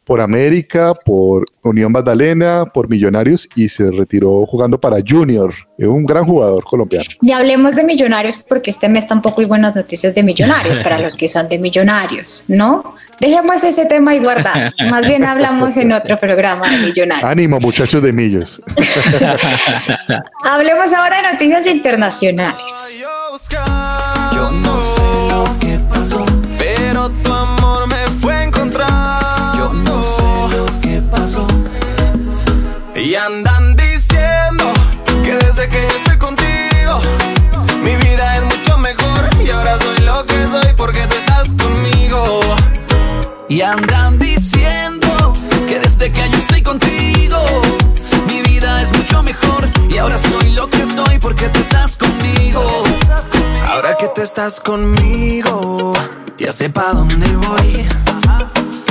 [0.09, 6.03] por América, por Unión Magdalena, por Millonarios y se retiró jugando para Junior, es un
[6.03, 7.05] gran jugador colombiano.
[7.21, 11.15] Ni hablemos de millonarios porque este mes tampoco hay buenas noticias de millonarios para los
[11.15, 12.95] que son de millonarios, ¿no?
[13.19, 14.71] Dejemos ese tema ahí guardado.
[14.89, 17.29] Más bien hablamos en otro programa de millonarios.
[17.29, 18.63] Ánimo muchachos de Millos.
[20.43, 23.03] Hablemos ahora de noticias internacionales.
[43.49, 45.33] Y andan diciendo
[45.67, 47.43] que desde que yo estoy contigo,
[48.27, 49.67] mi vida es mucho mejor.
[49.89, 52.63] Y ahora soy lo que soy porque tú estás conmigo.
[53.67, 55.93] Ahora que tú estás conmigo,
[56.37, 57.87] ya sé pa' dónde voy.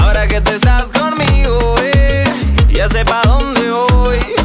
[0.03, 2.25] Ahora que tú estás conmigo, eh,
[2.69, 4.38] ya sé pa' dónde voy.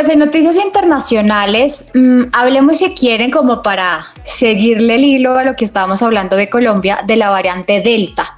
[0.00, 5.56] Pues en noticias internacionales, mmm, hablemos si quieren como para seguirle el hilo a lo
[5.56, 8.34] que estábamos hablando de Colombia, de la variante Delta.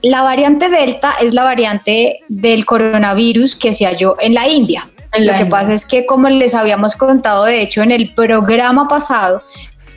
[0.00, 4.88] La variante Delta es la variante del coronavirus que se halló en la India.
[5.12, 8.88] En lo que pasa es que, como les habíamos contado, de hecho, en el programa
[8.88, 9.42] pasado,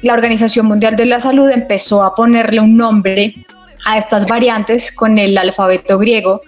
[0.02, 3.34] la Organización Mundial de la Salud empezó a ponerle un nombre
[3.86, 6.42] a estas variantes con el alfabeto griego,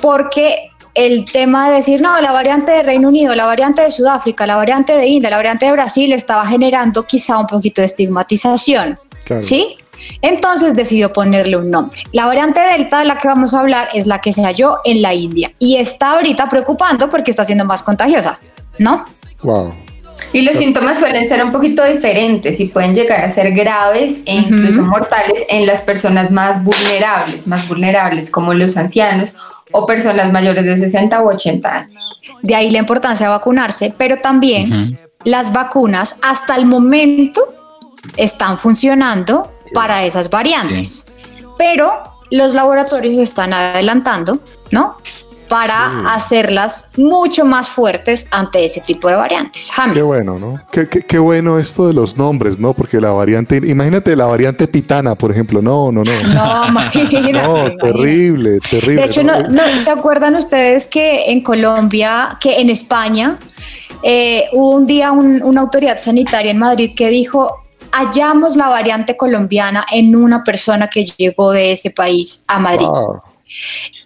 [0.00, 4.46] porque el tema de decir, no, la variante de Reino Unido, la variante de Sudáfrica,
[4.46, 8.98] la variante de India, la variante de Brasil estaba generando quizá un poquito de estigmatización.
[9.24, 9.42] Claro.
[9.42, 9.76] ¿Sí?
[10.22, 12.02] Entonces decidió ponerle un nombre.
[12.12, 15.02] La variante Delta de la que vamos a hablar es la que se halló en
[15.02, 18.38] la India y está ahorita preocupando porque está siendo más contagiosa,
[18.78, 19.04] ¿no?
[19.42, 19.74] Wow.
[20.32, 24.34] Y los síntomas suelen ser un poquito diferentes y pueden llegar a ser graves e
[24.34, 24.88] incluso uh -huh.
[24.88, 29.32] mortales en las personas más vulnerables, más vulnerables como los ancianos
[29.72, 32.20] o personas mayores de 60 u 80 años.
[32.42, 34.98] De ahí la importancia de vacunarse, pero también uh -huh.
[35.24, 37.54] las vacunas hasta el momento
[38.16, 41.44] están funcionando para esas variantes, sí.
[41.58, 44.96] pero los laboratorios están adelantando, ¿no?
[45.48, 46.06] Para sí.
[46.08, 49.70] hacerlas mucho más fuertes ante ese tipo de variantes.
[49.72, 49.96] James.
[49.96, 50.60] Qué bueno, ¿no?
[50.70, 52.74] Qué, qué, qué, bueno esto de los nombres, ¿no?
[52.74, 55.62] Porque la variante, imagínate la variante pitana, por ejemplo.
[55.62, 56.34] No, no, no.
[56.34, 57.32] No, imagínate.
[57.32, 59.02] No, terrible, terrible.
[59.02, 63.38] De hecho, no, no, ¿se acuerdan ustedes que en Colombia, que en España,
[64.02, 69.16] eh, hubo un día un, una autoridad sanitaria en Madrid que dijo hallamos la variante
[69.16, 72.86] colombiana en una persona que llegó de ese país a Madrid.
[72.86, 73.18] Wow.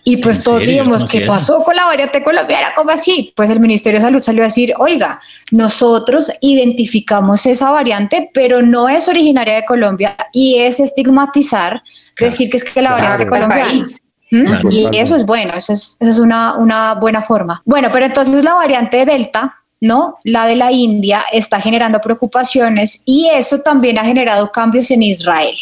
[0.05, 2.69] Y pues todos dijimos, ¿qué pasó con la variante colombiana?
[2.75, 3.33] ¿Cómo así?
[3.37, 5.21] Pues el Ministerio de Salud salió a decir, oiga,
[5.53, 11.83] nosotros identificamos esa variante, pero no es originaria de Colombia y es estigmatizar,
[12.15, 12.31] claro.
[12.31, 13.87] decir que es que la claro, variante colombiana.
[14.33, 14.47] ¿Mm?
[14.47, 17.63] Claro, y eso es bueno, eso es, eso es una, una buena forma.
[17.65, 20.19] Bueno, pero entonces la variante Delta, ¿no?
[20.25, 25.55] La de la India está generando preocupaciones y eso también ha generado cambios en Israel.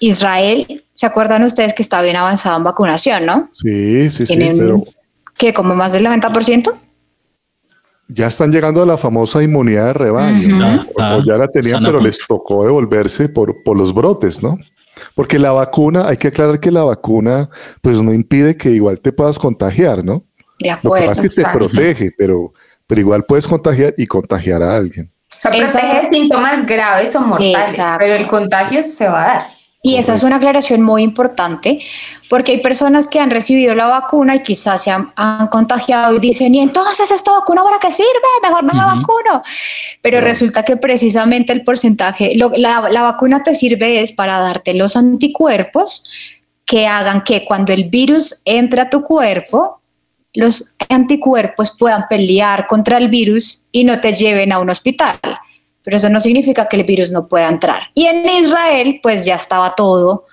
[0.00, 3.48] Israel, ¿se acuerdan ustedes que está bien avanzado en vacunación, no?
[3.52, 4.82] Sí, sí, sí, pero...
[5.36, 6.74] ¿Qué, como más del 90%?
[8.08, 10.86] Ya están llegando a la famosa inmunidad de rebaño, uh -huh.
[10.98, 11.18] ¿no?
[11.18, 14.58] o, ya la tenían, pero les tocó devolverse por, por los brotes, ¿no?
[15.14, 17.48] Porque la vacuna, hay que aclarar que la vacuna,
[17.80, 20.24] pues no impide que igual te puedas contagiar, ¿no?
[20.58, 20.96] De acuerdo.
[20.96, 22.52] Lo que pasa es que te protege, pero,
[22.86, 25.10] pero igual puedes contagiar y contagiar a alguien.
[25.30, 27.98] O sea, protege de síntomas graves o mortales, Exacto.
[28.00, 29.59] pero el contagio se va a dar.
[29.82, 31.80] Y esa es una aclaración muy importante
[32.28, 36.18] porque hay personas que han recibido la vacuna y quizás se han, han contagiado y
[36.18, 38.10] dicen, ¿y entonces esta vacuna para qué sirve?
[38.42, 38.94] Mejor no uh -huh.
[38.94, 39.42] me vacuno.
[40.02, 44.74] Pero resulta que precisamente el porcentaje, lo, la, la vacuna te sirve es para darte
[44.74, 46.04] los anticuerpos
[46.66, 49.80] que hagan que cuando el virus entre a tu cuerpo,
[50.34, 55.18] los anticuerpos puedan pelear contra el virus y no te lleven a un hospital
[55.82, 57.84] pero eso no significa que el virus no pueda entrar.
[57.94, 60.26] Y en Israel, pues ya estaba todo,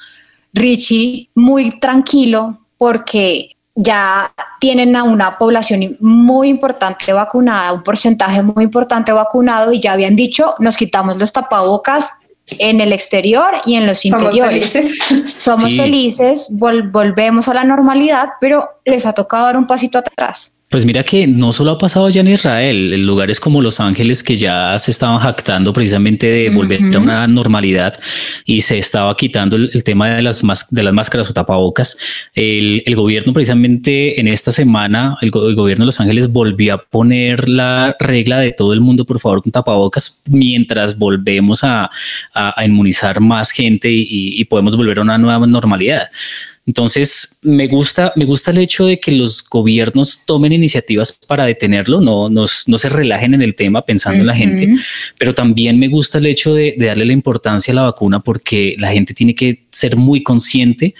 [0.53, 8.63] Richie, muy tranquilo porque ya tienen a una población muy importante vacunada, un porcentaje muy
[8.63, 12.15] importante vacunado y ya habían dicho, nos quitamos los tapabocas
[12.47, 14.71] en el exterior y en los Somos interiores.
[14.71, 15.35] Felices.
[15.35, 15.77] Somos sí.
[15.77, 20.56] felices, vol volvemos a la normalidad, pero les ha tocado dar un pasito atrás.
[20.69, 24.21] Pues mira que no solo ha pasado ya en Israel, en lugares como Los Ángeles
[24.21, 26.95] que ya se estaban jactando precisamente de volver uh -huh.
[26.97, 27.93] a una normalidad
[28.43, 31.97] y se estaba quitando el, el tema de las, de las máscaras o tapabocas.
[32.35, 36.83] El, el, gobierno precisamente en esta semana, el, el, gobierno de Los Ángeles volvió a
[36.83, 41.89] poner la regla de todo el mundo, por favor, con tapabocas, mientras volvemos a,
[42.33, 46.09] a, a inmunizar más gente y, y podemos volver a una nueva normalidad.
[46.67, 52.01] Entonces, me gusta, me gusta el hecho de que los gobiernos tomen iniciativas para detenerlo,
[52.01, 54.21] no, no, no se relajen en el tema pensando uh -huh.
[54.21, 54.75] en la gente,
[55.17, 58.75] pero también me gusta el hecho de, de, darle la importancia a la vacuna porque
[58.79, 60.93] la gente tiene que ser muy consciente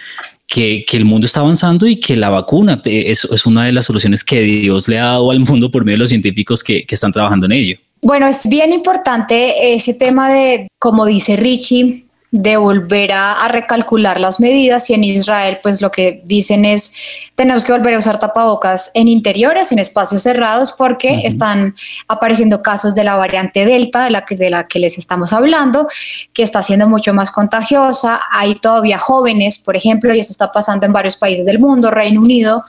[0.47, 3.85] que, que, el mundo está avanzando y que la vacuna es, es, una de las
[3.85, 6.95] soluciones que Dios le ha dado al mundo por medio de los científicos que, que
[6.95, 7.77] están trabajando en ello.
[8.01, 14.39] Bueno, es bien importante ese tema de, como dice Richie, de volver a, recalcular las
[14.39, 16.93] medidas y en Israel pues lo que dicen es
[17.35, 21.75] tenemos que volver a usar tapabocas en interiores, en espacios cerrados porque están
[22.07, 25.87] apareciendo casos de la variante Delta de la, que, de la que les estamos hablando,
[26.33, 28.19] que está siendo mucho más contagiosa.
[28.31, 32.19] Hay todavía jóvenes, por ejemplo, y eso está pasando en varios países del mundo, Reino
[32.19, 32.65] Unido,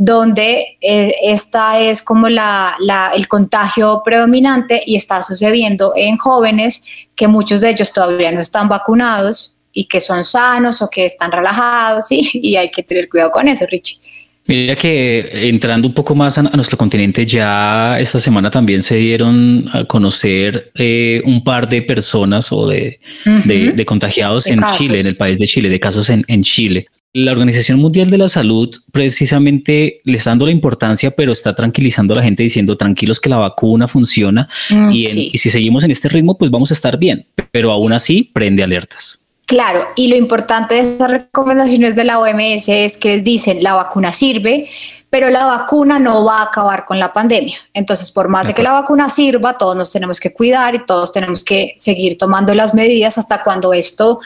[0.00, 2.74] donde eh, esta es como la,
[3.14, 6.82] el contagio predominante y está sucediendo en jóvenes
[7.14, 11.30] que muchos de ellos todavía no están vacunados y que son sanos o que están
[11.30, 13.98] relajados y hay que tener cuidado con eso, Richie.
[14.46, 19.68] Mira que entrando un poco más a, nuestro continente, ya esta semana también se dieron
[19.70, 22.98] a conocer eh, un par de personas o de,
[23.44, 26.88] de, contagiados en Chile, en el país de Chile, de casos en, en Chile.
[27.12, 32.14] La Organización Mundial de la Salud precisamente le está dando la importancia, pero está tranquilizando
[32.14, 36.08] a la gente diciendo tranquilos que la vacuna funciona mm, y, si seguimos en este
[36.08, 39.26] ritmo, pues vamos a estar bien, pero aún así prende alertas.
[39.46, 43.74] Claro, y lo importante de esas recomendaciones de la OMS es que les dicen la
[43.74, 44.68] vacuna sirve,
[45.10, 47.56] pero la vacuna no va a acabar con la pandemia.
[47.74, 51.10] Entonces, por más de que la vacuna sirva, todos nos tenemos que cuidar y todos
[51.10, 54.20] tenemos que seguir tomando las medidas hasta cuando esto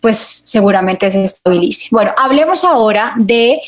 [0.00, 1.88] pues seguramente se estabilice.
[1.90, 3.60] Bueno, hablemos ahora de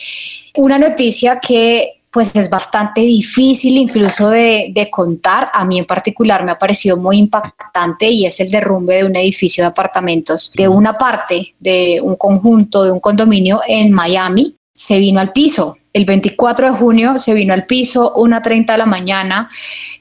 [0.54, 5.48] una noticia que pues es bastante difícil incluso de, contar.
[5.52, 9.14] A mí en particular me ha parecido muy impactante y es el derrumbe de un
[9.14, 14.56] edificio de apartamentos de una parte de un conjunto, de un condominio en Miami.
[14.72, 15.76] Se vino al piso.
[15.92, 19.48] El 24 de junio se vino al piso, 1.30 de la mañana,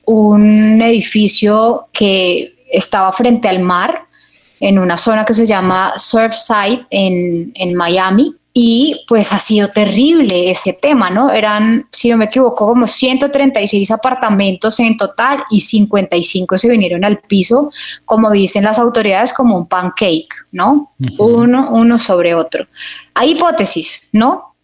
[0.06, 4.09] un edificio que estaba frente al mar,
[4.60, 8.36] en una zona que se llama Surfside en, en Miami.
[8.52, 11.32] Y pues ha sido terrible ese tema, ¿no?
[11.32, 17.20] Eran, si no me equivoco, como 136 apartamentos en total y 55 se vinieron al
[17.20, 17.72] piso,
[18.06, 20.94] como dicen las autoridades, como un pancake, ¿no?
[21.20, 22.68] uno, uno sobre otro.
[23.14, 24.56] Hay hipótesis, ¿no?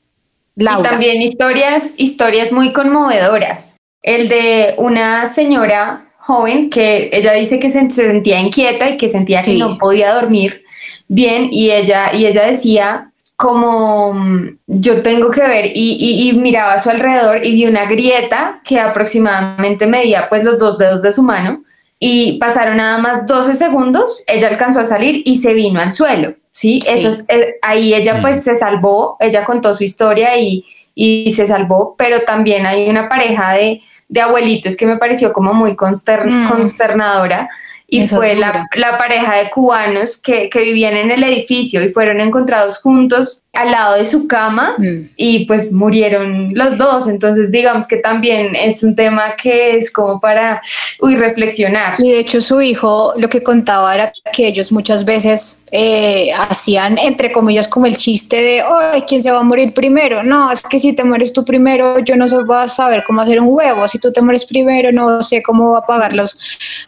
[0.55, 3.77] Y también historias, historias muy conmovedoras.
[4.01, 9.41] El de una señora joven que ella dice que se, sentía inquieta y que sentía
[9.41, 10.63] que no podía dormir
[11.07, 16.81] bien y ella, y ella decía como mm, yo tengo que ver y, miraba a
[16.81, 21.21] su alrededor y vi una grieta que aproximadamente medía pues los dos dedos de su
[21.21, 21.63] mano
[21.99, 26.33] y pasaron nada más 12 segundos, ella alcanzó a salir y se vino al suelo,
[26.51, 26.79] ¿sí?
[26.87, 31.45] Eso es, eh, ahí ella pues se salvó, ella contó su historia y, y se
[31.45, 36.47] salvó, pero también hay una pareja de, de abuelitos que me pareció como muy mm.
[36.47, 37.49] consternadora
[37.87, 43.43] y fue la, pareja de cubanos que, vivían en el edificio y fueron encontrados juntos
[43.55, 45.09] al lado de su cama mm.
[45.15, 47.07] y pues murieron los dos.
[47.07, 50.61] Entonces digamos que también es un tema que es como para
[51.01, 51.95] uy, reflexionar.
[51.99, 56.97] Y de hecho su hijo lo que contaba era que ellos muchas veces eh, hacían
[56.97, 60.23] entre comillas como el chiste de, ay, ¿quién se va a morir primero?
[60.23, 63.21] No, es que si te mueres tú primero, yo no sé, voy a saber cómo
[63.21, 63.87] hacer un huevo.
[63.87, 66.37] Si tú te mueres primero, no sé cómo pagar los,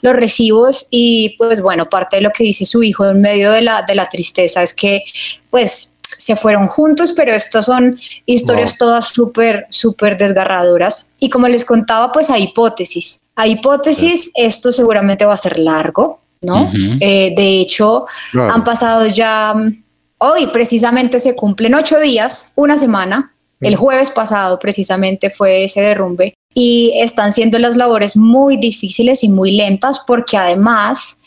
[0.02, 3.62] los recibos y pues bueno, parte de lo que dice su hijo en medio de
[3.62, 5.04] la, de la tristeza es que
[5.50, 11.12] pues se fueron juntos, pero estas son historias todas súper, súper desgarradoras.
[11.20, 13.22] Y como les contaba, pues hay hipótesis.
[13.36, 16.72] Hay hipótesis, esto seguramente va a ser largo, ¿no?
[17.00, 19.56] Eh, de hecho, han pasado ya,
[20.18, 23.34] hoy precisamente se cumplen ocho días, una semana.
[23.60, 29.30] El jueves pasado precisamente fue ese derrumbe y están siendo las labores muy difíciles y
[29.30, 31.22] muy lentas porque además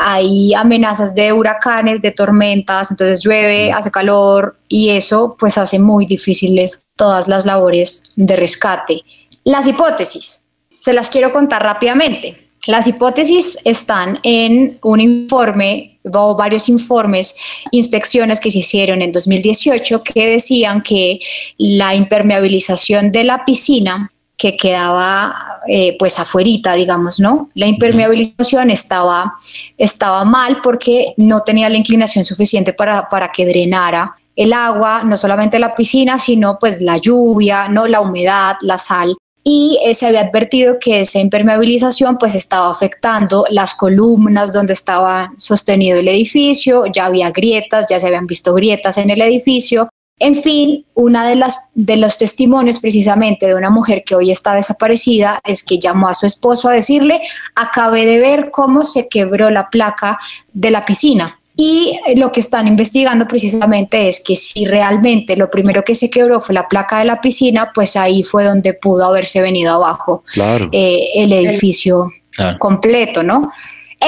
[0.00, 6.06] hay amenazas de huracanes, de tormentas, entonces llueve, hace calor y eso pues hace muy
[6.06, 9.02] difíciles todas las labores de rescate.
[9.44, 10.46] Las hipótesis,
[10.78, 12.50] se las quiero contar rápidamente.
[12.66, 17.34] Las hipótesis están en un informe o varios informes,
[17.70, 21.20] inspecciones que se hicieron en 2018 que decían que
[21.58, 27.50] la impermeabilización de la piscina que quedaba eh, pues afuerita, digamos, ¿no?
[27.54, 29.34] La impermeabilización estaba,
[29.78, 35.16] estaba mal porque no tenía la inclinación suficiente para, para que drenara el agua, no
[35.16, 37.86] solamente la piscina, sino pues la lluvia, ¿no?
[37.86, 39.16] La humedad, la sal.
[39.46, 45.98] Y se había advertido que esa impermeabilización pues estaba afectando las columnas donde estaba sostenido
[45.98, 50.86] el edificio, ya había grietas, ya se habían visto grietas en el edificio, en fin,
[50.94, 55.64] una de las de los testimonios precisamente de una mujer que hoy está desaparecida es
[55.64, 57.20] que llamó a su esposo a decirle,
[57.54, 60.18] acabé de ver cómo se quebró la placa
[60.52, 61.38] de la piscina.
[61.56, 66.40] Y lo que están investigando precisamente es que si realmente lo primero que se quebró
[66.40, 70.24] fue la placa de la piscina, pues ahí fue donde pudo haberse venido abajo
[70.72, 72.10] eh, el edificio
[72.58, 73.52] completo, ¿no?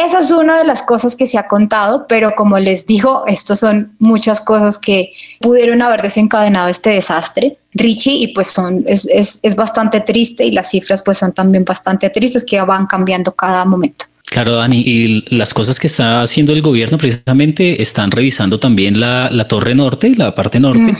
[0.04, 3.60] Esa es una de las cosas que se ha contado, pero como les digo, estos
[3.60, 7.56] son muchas cosas que pudieron haber desencadenado este desastre.
[7.72, 11.64] Richie, y pues son, es, es, es bastante triste y las cifras pues son también
[11.64, 14.06] bastante tristes que van cambiando cada momento.
[14.26, 19.30] Claro, Dani, y las cosas que está haciendo el gobierno precisamente están revisando también la,
[19.30, 20.96] la torre norte, la parte norte.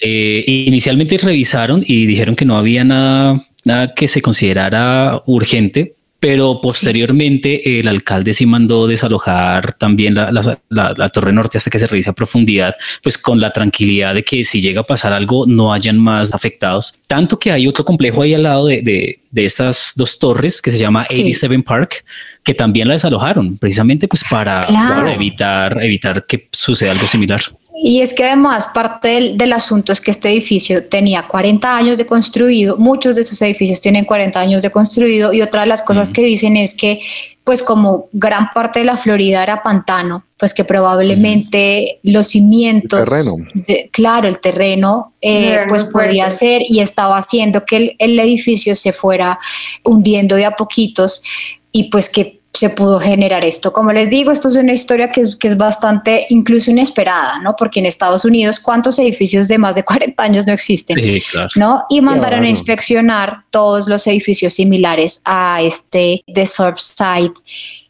[0.00, 6.60] eh, inicialmente revisaron y dijeron que no había nada, nada que se considerara urgente, pero
[6.60, 11.78] posteriormente el alcalde sí mandó desalojar también la, la, la, la, torre norte hasta que
[11.78, 15.46] se revise a profundidad, pues con la tranquilidad de que si llega a pasar algo
[15.46, 17.00] no hayan más afectados.
[17.06, 20.70] Tanto que hay otro complejo ahí al lado de, de, de estas dos torres que
[20.70, 21.22] se llama sí.
[21.22, 22.04] 87 Park,
[22.44, 24.96] que también la desalojaron precisamente pues para, claro.
[24.96, 27.40] para evitar, evitar que suceda algo similar.
[27.74, 31.98] Y es que además parte del, del, asunto es que este edificio tenía 40 años
[31.98, 35.82] de construido, muchos de esos edificios tienen 40 años de construido y otra de las
[35.82, 36.12] cosas mm.
[36.12, 37.00] que dicen es que
[37.44, 42.10] pues como gran parte de la Florida era pantano, pues que probablemente mm.
[42.10, 43.34] los cimientos, el terreno.
[43.54, 48.74] De, claro, el terreno, eh, pues podía ser y estaba haciendo que el, el edificio
[48.74, 49.38] se fuera
[49.84, 51.22] hundiendo de a poquitos
[51.72, 53.72] y pues que se pudo generar esto.
[53.72, 57.54] Como les digo, esto es una historia que es, que es bastante incluso inesperada, ¿no?
[57.56, 60.98] Porque en Estados Unidos, ¿cuántos edificios de más de 40 años no existen?
[60.98, 61.48] Sí, claro.
[61.56, 61.84] ¿No?
[61.88, 62.46] Y mandaron claro.
[62.46, 67.32] a inspeccionar todos los edificios similares a este de Surfside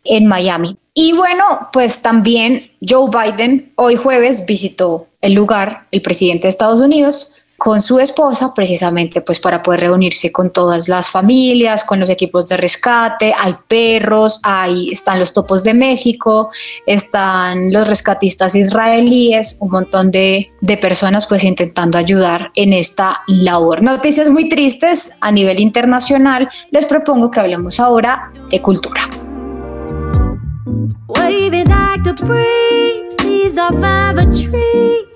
[0.04, 0.76] en Miami.
[0.94, 6.80] Y bueno, pues también Joe Biden hoy jueves visitó el lugar, el presidente de Estados
[6.80, 12.08] Unidos, con su esposa precisamente pues para poder reunirse con todas las familias, con los
[12.08, 16.48] equipos de rescate, hay perros, hay, están los topos de México,
[16.86, 23.82] están los rescatistas israelíes, un montón de, de personas pues intentando ayudar en esta labor.
[23.82, 29.02] Noticias muy tristes a nivel internacional, les propongo que hablemos ahora de cultura.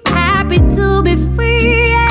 [0.06, 2.03] Happy to be free.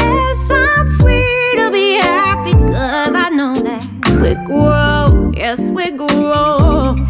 [2.73, 3.85] Cause I know that
[4.21, 7.02] we grow, yes, we grow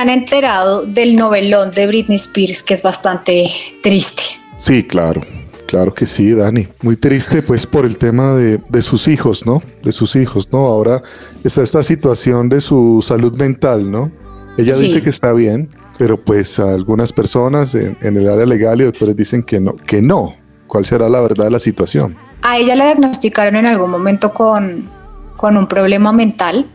[0.00, 3.50] han enterado del novelón de Britney Spears, que es bastante
[3.82, 4.22] triste.
[4.58, 5.20] Sí, claro.
[5.66, 6.66] Claro que sí, Dani.
[6.82, 9.62] Muy triste, pues, por el tema de, de, sus hijos, ¿no?
[9.84, 10.66] De sus hijos, ¿no?
[10.66, 11.00] Ahora
[11.44, 14.10] está esta situación de su salud mental, ¿no?
[14.56, 14.84] Ella sí.
[14.84, 19.14] dice que está bien, pero pues algunas personas en, en, el área legal y doctores
[19.14, 20.34] dicen que no, que no.
[20.66, 22.16] ¿Cuál será la verdad de la situación?
[22.42, 24.88] A ella le diagnosticaron en algún momento con,
[25.36, 26.66] con un problema mental.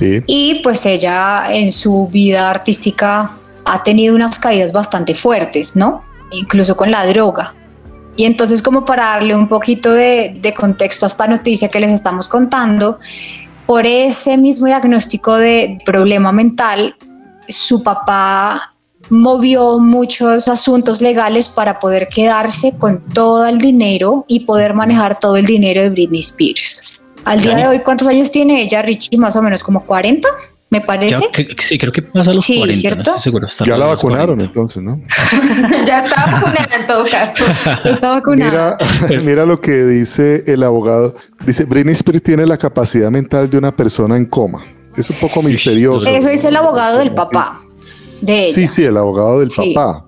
[0.00, 6.02] Y pues ella en su vida artística ha tenido unas caídas bastante fuertes, ¿no?
[6.30, 7.54] Incluso con la droga.
[8.16, 11.92] Y entonces como para darle un poquito de, de, contexto a esta noticia que les
[11.92, 12.98] estamos contando,
[13.66, 16.96] por ese mismo diagnóstico de problema mental,
[17.48, 18.72] su papá
[19.08, 25.36] movió muchos asuntos legales para poder quedarse con todo el dinero y poder manejar todo
[25.36, 27.00] el dinero de Britney Spears.
[27.24, 29.16] Al día de hoy, ¿cuántos años tiene ella, Richie?
[29.18, 30.28] Más o menos como 40
[30.72, 31.20] me parece.
[31.20, 32.96] Ya, sí, creo que pasa a los sí, 40, ¿cierto?
[32.96, 33.46] no estoy seguro.
[33.66, 34.44] Ya la vacunaron 40.
[34.46, 35.02] entonces, ¿no?
[35.86, 37.44] ya está vacunada en todo caso.
[37.84, 38.78] está vacunada.
[39.06, 41.14] Mira, mira, lo que dice el abogado.
[41.44, 44.64] Dice, Britney Spears tiene la capacidad mental de una persona en coma.
[44.96, 46.08] Es un poco misterioso.
[46.08, 47.60] Eso dice el abogado del papá.
[48.22, 48.54] De ella.
[48.54, 49.74] Sí, sí, el abogado del sí.
[49.74, 50.06] papá.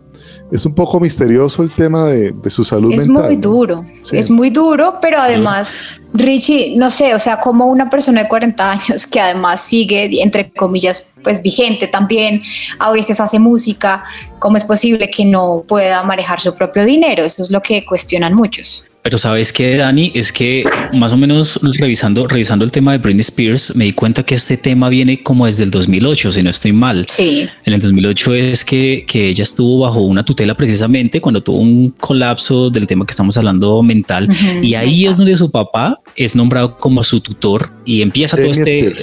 [0.51, 3.25] Es un poco misterioso el tema de, de su salud es mental.
[3.25, 4.17] Es muy duro, sí.
[4.17, 5.79] es muy duro, pero además...
[6.15, 10.53] Richie, no sé, o sea, como una persona de 40 años que además sigue, entre
[10.53, 12.41] comillas, pues vigente también,
[12.79, 14.05] a veces hace música,
[14.39, 17.25] ¿cómo es posible que no pueda manejar su propio dinero?
[17.25, 18.89] Eso es lo que cuestionan muchos.
[19.05, 23.21] Pero sabes que Dani es que más o menos revisando, revisando el tema de Britney
[23.21, 26.73] Spears, me di cuenta que este tema viene como desde el 2008, si no estoy
[26.73, 27.05] mal.
[27.11, 27.47] Sí.
[27.67, 31.91] En el 2008 es que, que ella estuvo bajo una tutela precisamente cuando tuvo un
[32.01, 34.27] colapso del tema que estamos hablando mental.
[34.63, 38.97] y ahí es donde su papá es nombrado como su tutor y empieza todo este,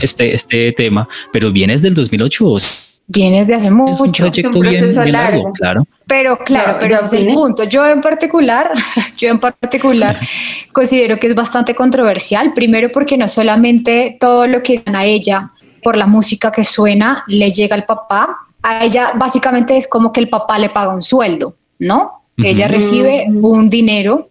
[0.00, 2.87] este, este tema, pero viene desde el 2008.
[3.10, 4.04] Vienes de hace mucho.
[4.04, 5.86] un proyecto bien, largo, claro.
[6.06, 7.64] Pero claro, pero ese es el punto.
[7.64, 8.70] Yo en particular,
[9.16, 10.18] yo en particular
[10.72, 12.52] considero que es bastante controversial.
[12.52, 15.52] Primero porque no solamente todo lo que gana ella
[15.82, 18.40] por la música que suena le llega al papá.
[18.62, 22.24] A ella básicamente es como que el papá le paga un sueldo, ¿no?
[22.36, 24.28] Ella recibe un dinero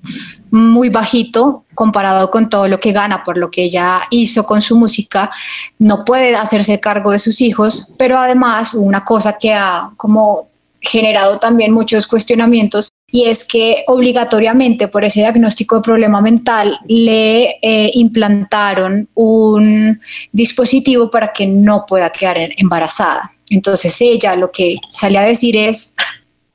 [0.51, 4.77] muy bajito comparado con todo lo que gana por lo que ella hizo con su
[4.77, 5.29] música,
[5.79, 10.47] no puede hacerse cargo de sus hijos, pero además una cosa que ha como
[10.81, 17.57] generado también muchos cuestionamientos y es que obligatoriamente por ese diagnóstico de problema mental le
[17.61, 19.99] eh, implantaron un
[20.31, 23.31] dispositivo para que no pueda quedar embarazada.
[23.49, 25.93] Entonces ella lo que sale a decir es,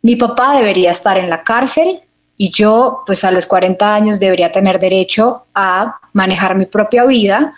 [0.02, 2.00] mi papá debería estar en la cárcel
[2.42, 7.54] y yo pues a los 40 años debería tener derecho a manejar mi propia vida,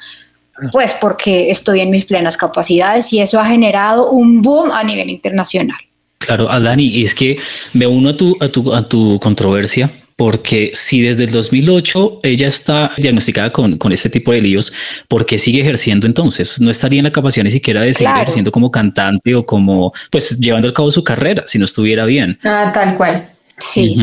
[0.73, 5.09] pues porque estoy en mis plenas capacidades y eso ha generado un boom a nivel
[5.09, 5.79] internacional.
[6.19, 7.39] Claro, Dani, es que
[7.73, 12.47] me uno a tu, a tu, a tu controversia porque si desde el 2008 ella
[12.47, 14.71] está diagnosticada con, con, este tipo de líos,
[15.09, 16.61] ¿por qué sigue ejerciendo entonces?
[16.61, 20.39] No estaría en la capacidad ni siquiera de seguir ejerciendo como cantante o como, pues,
[20.39, 22.39] llevando a cabo su carrera si no estuviera bien.
[22.45, 23.31] Ah, tal cual.
[23.59, 23.97] Sí.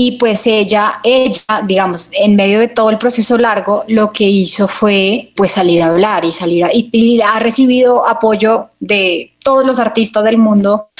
[0.00, 4.68] Y pues ella, ella, digamos, en medio de todo el proceso largo, lo que hizo
[4.68, 9.80] fue pues salir a hablar y salir a, y, ha recibido apoyo de todos los
[9.80, 10.90] artistas del mundo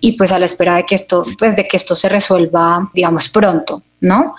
[0.00, 3.30] y pues a la espera de que esto, pues de que esto se resuelva, digamos,
[3.30, 4.34] pronto, ¿no?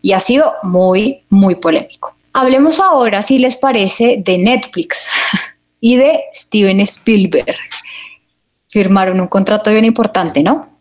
[0.00, 2.16] Y ha sido muy, muy polémico.
[2.32, 5.10] Hablemos ahora, si les parece, de Netflix
[5.78, 7.58] y de Steven Spielberg.
[8.70, 10.71] Firmaron un contrato bien importante, ¿no?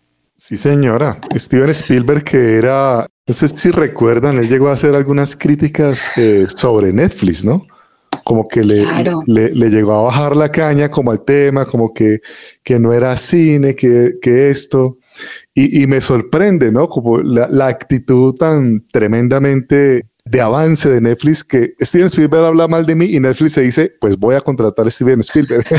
[0.44, 1.20] Sí, señora.
[1.36, 6.46] Steven Spielberg, que era, no sé si recuerdan, él llegó a hacer algunas críticas eh,
[6.48, 7.68] sobre Netflix, ¿no?
[8.24, 8.84] Como que le,
[9.28, 12.22] le, llegó a bajar la caña como al tema, como que,
[12.64, 14.98] que no era cine, que, que esto.
[15.54, 16.90] Y, y, me sorprende, ¿no?
[16.90, 22.86] Como la, la actitud tan tremendamente de avance de Netflix que Steven Spielberg habla mal
[22.86, 25.66] de mí y Netflix se dice, pues voy a contratar a Steven Spielberg.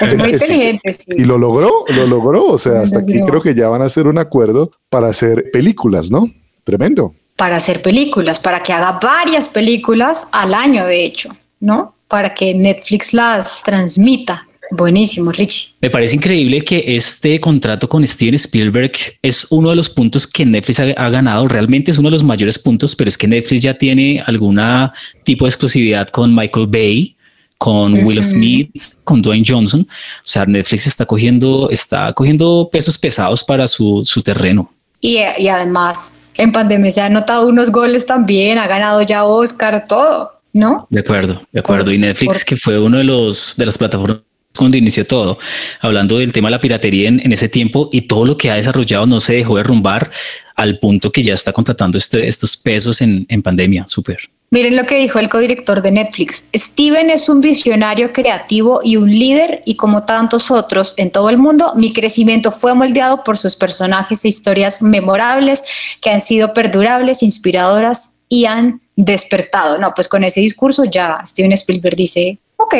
[0.00, 0.96] Es, muy inteligente.
[0.98, 1.12] Sí.
[1.16, 2.46] Y lo logró, lo logró.
[2.46, 6.10] O sea, hasta aquí creo que ya van a hacer un acuerdo para hacer películas,
[6.10, 6.26] ¿no?
[6.64, 7.14] Tremendo.
[7.36, 11.94] Para hacer películas, para que haga varias películas al año, de hecho, ¿no?
[12.08, 14.48] Para que Netflix las transmita.
[14.70, 15.74] Buenísimo, Richie.
[15.80, 20.46] Me parece increíble que este contrato con Steven Spielberg es uno de los puntos que
[20.46, 21.48] Netflix ha, ganado.
[21.48, 24.92] Realmente es uno de los mayores puntos, pero es que Netflix ya tiene alguna
[25.24, 27.16] tipo de exclusividad con Michael Bay,
[27.58, 28.70] con Will Smith,
[29.02, 29.80] con Dwayne Johnson.
[29.80, 34.72] O sea, Netflix está cogiendo, está cogiendo pesos pesados para su, su terreno.
[35.00, 39.86] Y, y además, en pandemia se ha notado unos goles también, ha ganado ya Oscar,
[39.88, 40.40] todo.
[40.52, 40.86] ¿no?
[40.90, 41.92] De acuerdo, de acuerdo.
[41.92, 44.20] Y Netflix, que fue uno de los de las plataformas
[44.56, 45.38] cuando inició todo,
[45.80, 49.06] hablando del tema de la piratería en, ese tiempo y todo lo que ha desarrollado
[49.06, 50.10] no se dejó derrumbar
[50.56, 53.84] al punto que ya está contratando este, estos pesos en, en pandemia.
[53.86, 54.18] Súper.
[54.50, 56.48] Miren lo que dijo el codirector de Netflix.
[56.54, 61.38] Steven es un visionario creativo y un líder y como tantos otros en todo el
[61.38, 65.62] mundo, mi crecimiento fue moldeado por sus personajes e historias memorables
[66.00, 69.78] que han sido perdurables, inspiradoras y han despertado.
[69.78, 72.74] No, pues con ese discurso ya Steven Spielberg dice, ok,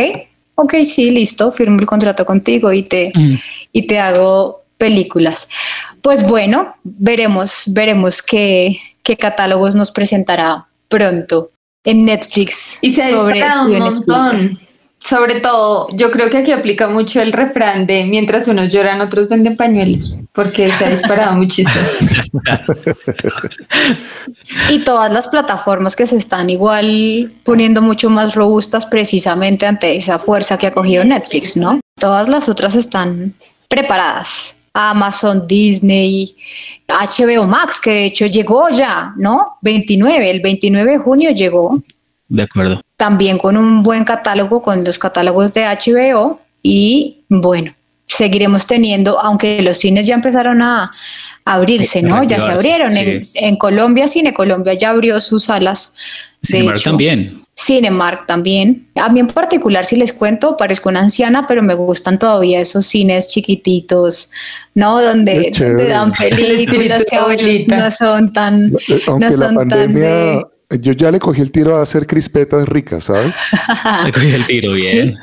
[0.61, 3.35] ok, sí, listo, firmo el contrato contigo y te, mm.
[3.73, 5.49] y te hago películas.
[6.03, 11.51] Pues bueno, veremos, veremos qué, qué catálogos nos presentará pronto
[11.85, 14.61] en Netflix y se sobre un montón.
[15.03, 19.29] Sobre todo, yo creo que aquí aplica mucho el refrán de mientras unos lloran, otros
[19.29, 21.81] venden pañuelos, porque se ha disparado muchísimo.
[24.71, 30.19] y todas las plataformas que se están igual poniendo mucho más robustas precisamente ante esa
[30.19, 31.81] fuerza que ha cogido Netflix, ¿no?
[31.99, 33.35] Todas las otras están
[33.69, 34.59] preparadas.
[34.73, 36.37] Amazon, Disney,
[36.87, 39.59] HBO Max, que de hecho llegó ya, ¿no?
[39.63, 41.83] 29, el 29 de junio llegó.
[42.29, 42.81] De acuerdo.
[43.01, 47.75] También con un buen catálogo, con los catálogos de HBO y bueno,
[48.05, 50.93] seguiremos teniendo, aunque los cines ya empezaron a
[51.47, 52.23] abrirse, ¿no?
[52.25, 52.93] Ya se abrieron.
[52.95, 55.95] En, Colombia, Cine Colombia ya abrió sus salas.
[56.45, 57.43] Cinemark también.
[57.55, 58.91] Cinemark también.
[58.97, 62.85] A mí en particular, si les cuento, parezco una anciana, pero me gustan todavía esos
[62.85, 64.31] cines chiquititos,
[64.75, 65.01] ¿no?
[65.01, 68.75] Donde, donde dan películas que a veces no son tan...
[68.89, 70.45] Eh, aunque no la son tan de-
[70.79, 73.35] yo ya le cogí el tiro a hacer crispetas ricas, ¿sabes?
[74.05, 75.19] Me cogí el tiro bien.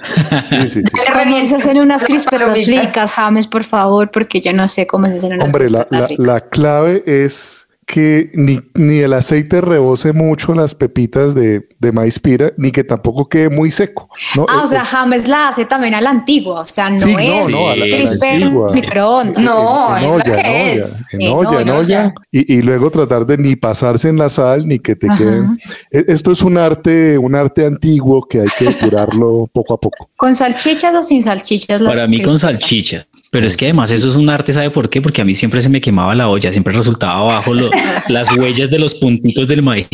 [0.46, 1.12] Sí, sí, sí.
[1.14, 5.16] Comienza a hacer unas crispetas ricas, James, por favor, porque yo no sé cómo se
[5.18, 6.26] hacen unas Hombre, la, crispetas la- ricas.
[6.26, 12.20] la clave es que ni, ni el aceite rebose mucho las pepitas de, de maíz
[12.20, 14.10] pira, ni que tampoco quede muy seco.
[14.36, 14.46] ¿no?
[14.50, 17.20] Ah, o sea, James la hace también a la antigua, o sea, no Sí, no,
[17.20, 18.74] es no, a la- a la antigua.
[18.74, 19.42] microondas.
[19.42, 20.96] No, en olla, la en que olla, es.
[21.14, 21.78] en En olla, en olla.
[21.80, 25.18] olla, y, y luego tratar de ni pasarse en la sal ni que te Ajá.
[25.18, 25.58] queden.
[25.90, 30.10] E- Esto es un arte, un arte antiguo que hay que depurarlo poco a poco.
[30.18, 31.80] ¿Con salchichas o sin salchichas?
[31.80, 33.08] las Para mí con salchicha.
[33.38, 35.00] Pero es que además eso es un arte, ¿sabe por qué?
[35.00, 37.70] Porque a mí siempre se me quemaba la olla, siempre resultaba abajo lo-
[38.08, 39.86] las huellas de los puntitos del maíz.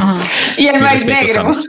[0.00, 0.18] Ajá.
[0.56, 1.52] Y el maíz negro.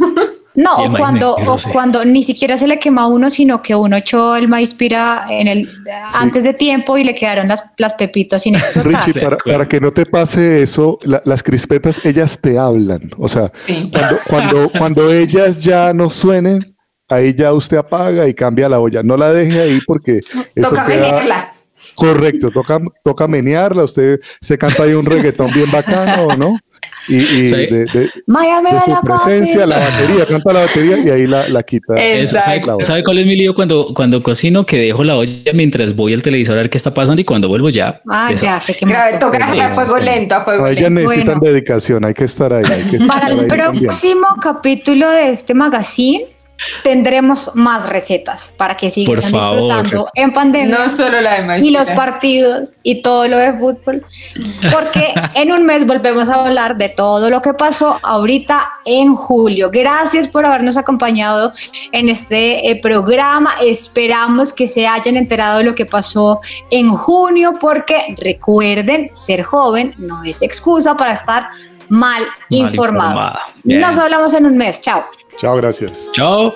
[0.55, 1.69] No, o cuando, negro, o sí.
[1.71, 5.25] cuando ni siquiera se le quema a uno, sino que uno echó el maíz pira
[5.29, 5.69] en el
[6.15, 9.05] antes de tiempo y le quedaron las, las pepitas sin explotar.
[9.05, 13.11] Richie, para, que no te pase eso, la- las crispetas, ellas te hablan.
[13.19, 13.89] O sea, Sí.
[13.93, 16.75] cuando, cuando, cuando ellas ya no suenen,
[17.09, 19.03] ahí ya usted apaga y cambia la olla.
[19.03, 20.19] No la deje ahí porque
[20.55, 21.53] eso Toca queda- menearla.
[21.95, 23.83] Correcto, toca, toca menearla.
[23.83, 26.57] Usted se canta ahí un reggaetón bien bacano, ¿no?
[27.07, 27.55] Y, y Sí.
[27.55, 31.27] de, de- Miami de me su la presencia, la batería, canta la batería y ahí
[31.27, 31.95] la, la quita.
[31.95, 34.65] Eso, ¿sabe, cuál es mi lío cuando, cuando cocino?
[34.65, 37.47] Que dejo la olla mientras voy al televisor a ver qué está pasando y cuando
[37.47, 38.01] vuelvo ya.
[38.09, 40.05] Ah, ya sé que Grave, toca a fuego sí.
[40.05, 41.01] lento, a fuego A ellas lento.
[41.01, 41.53] necesitan Bueno.
[41.53, 42.63] dedicación, hay que estar ahí.
[42.69, 46.25] hay que estar Para el próximo capítulo de este magazine
[46.83, 49.59] tendremos más recetas para que sigan Por favor.
[49.59, 50.77] disfrutando en pandemia.
[50.77, 54.05] No solo la de y los partidos y todo lo de fútbol,
[54.71, 59.69] porque en un mes volvemos a hablar de todo lo que pasó ahorita en julio.
[59.71, 61.51] Gracias por habernos acompañado
[61.91, 63.55] en este eh, programa.
[63.61, 66.39] Esperamos que se hayan enterado de lo que pasó
[66.71, 71.49] en junio, porque recuerden, ser joven no es excusa para estar
[71.89, 73.11] mal, informado.
[73.11, 73.39] informada.
[73.63, 74.81] Nos hablamos en un mes.
[74.81, 75.05] Chao.
[75.39, 76.09] Chao, gracias.
[76.11, 76.53] Chao.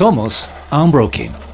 [0.00, 1.49] Somos Unbroken.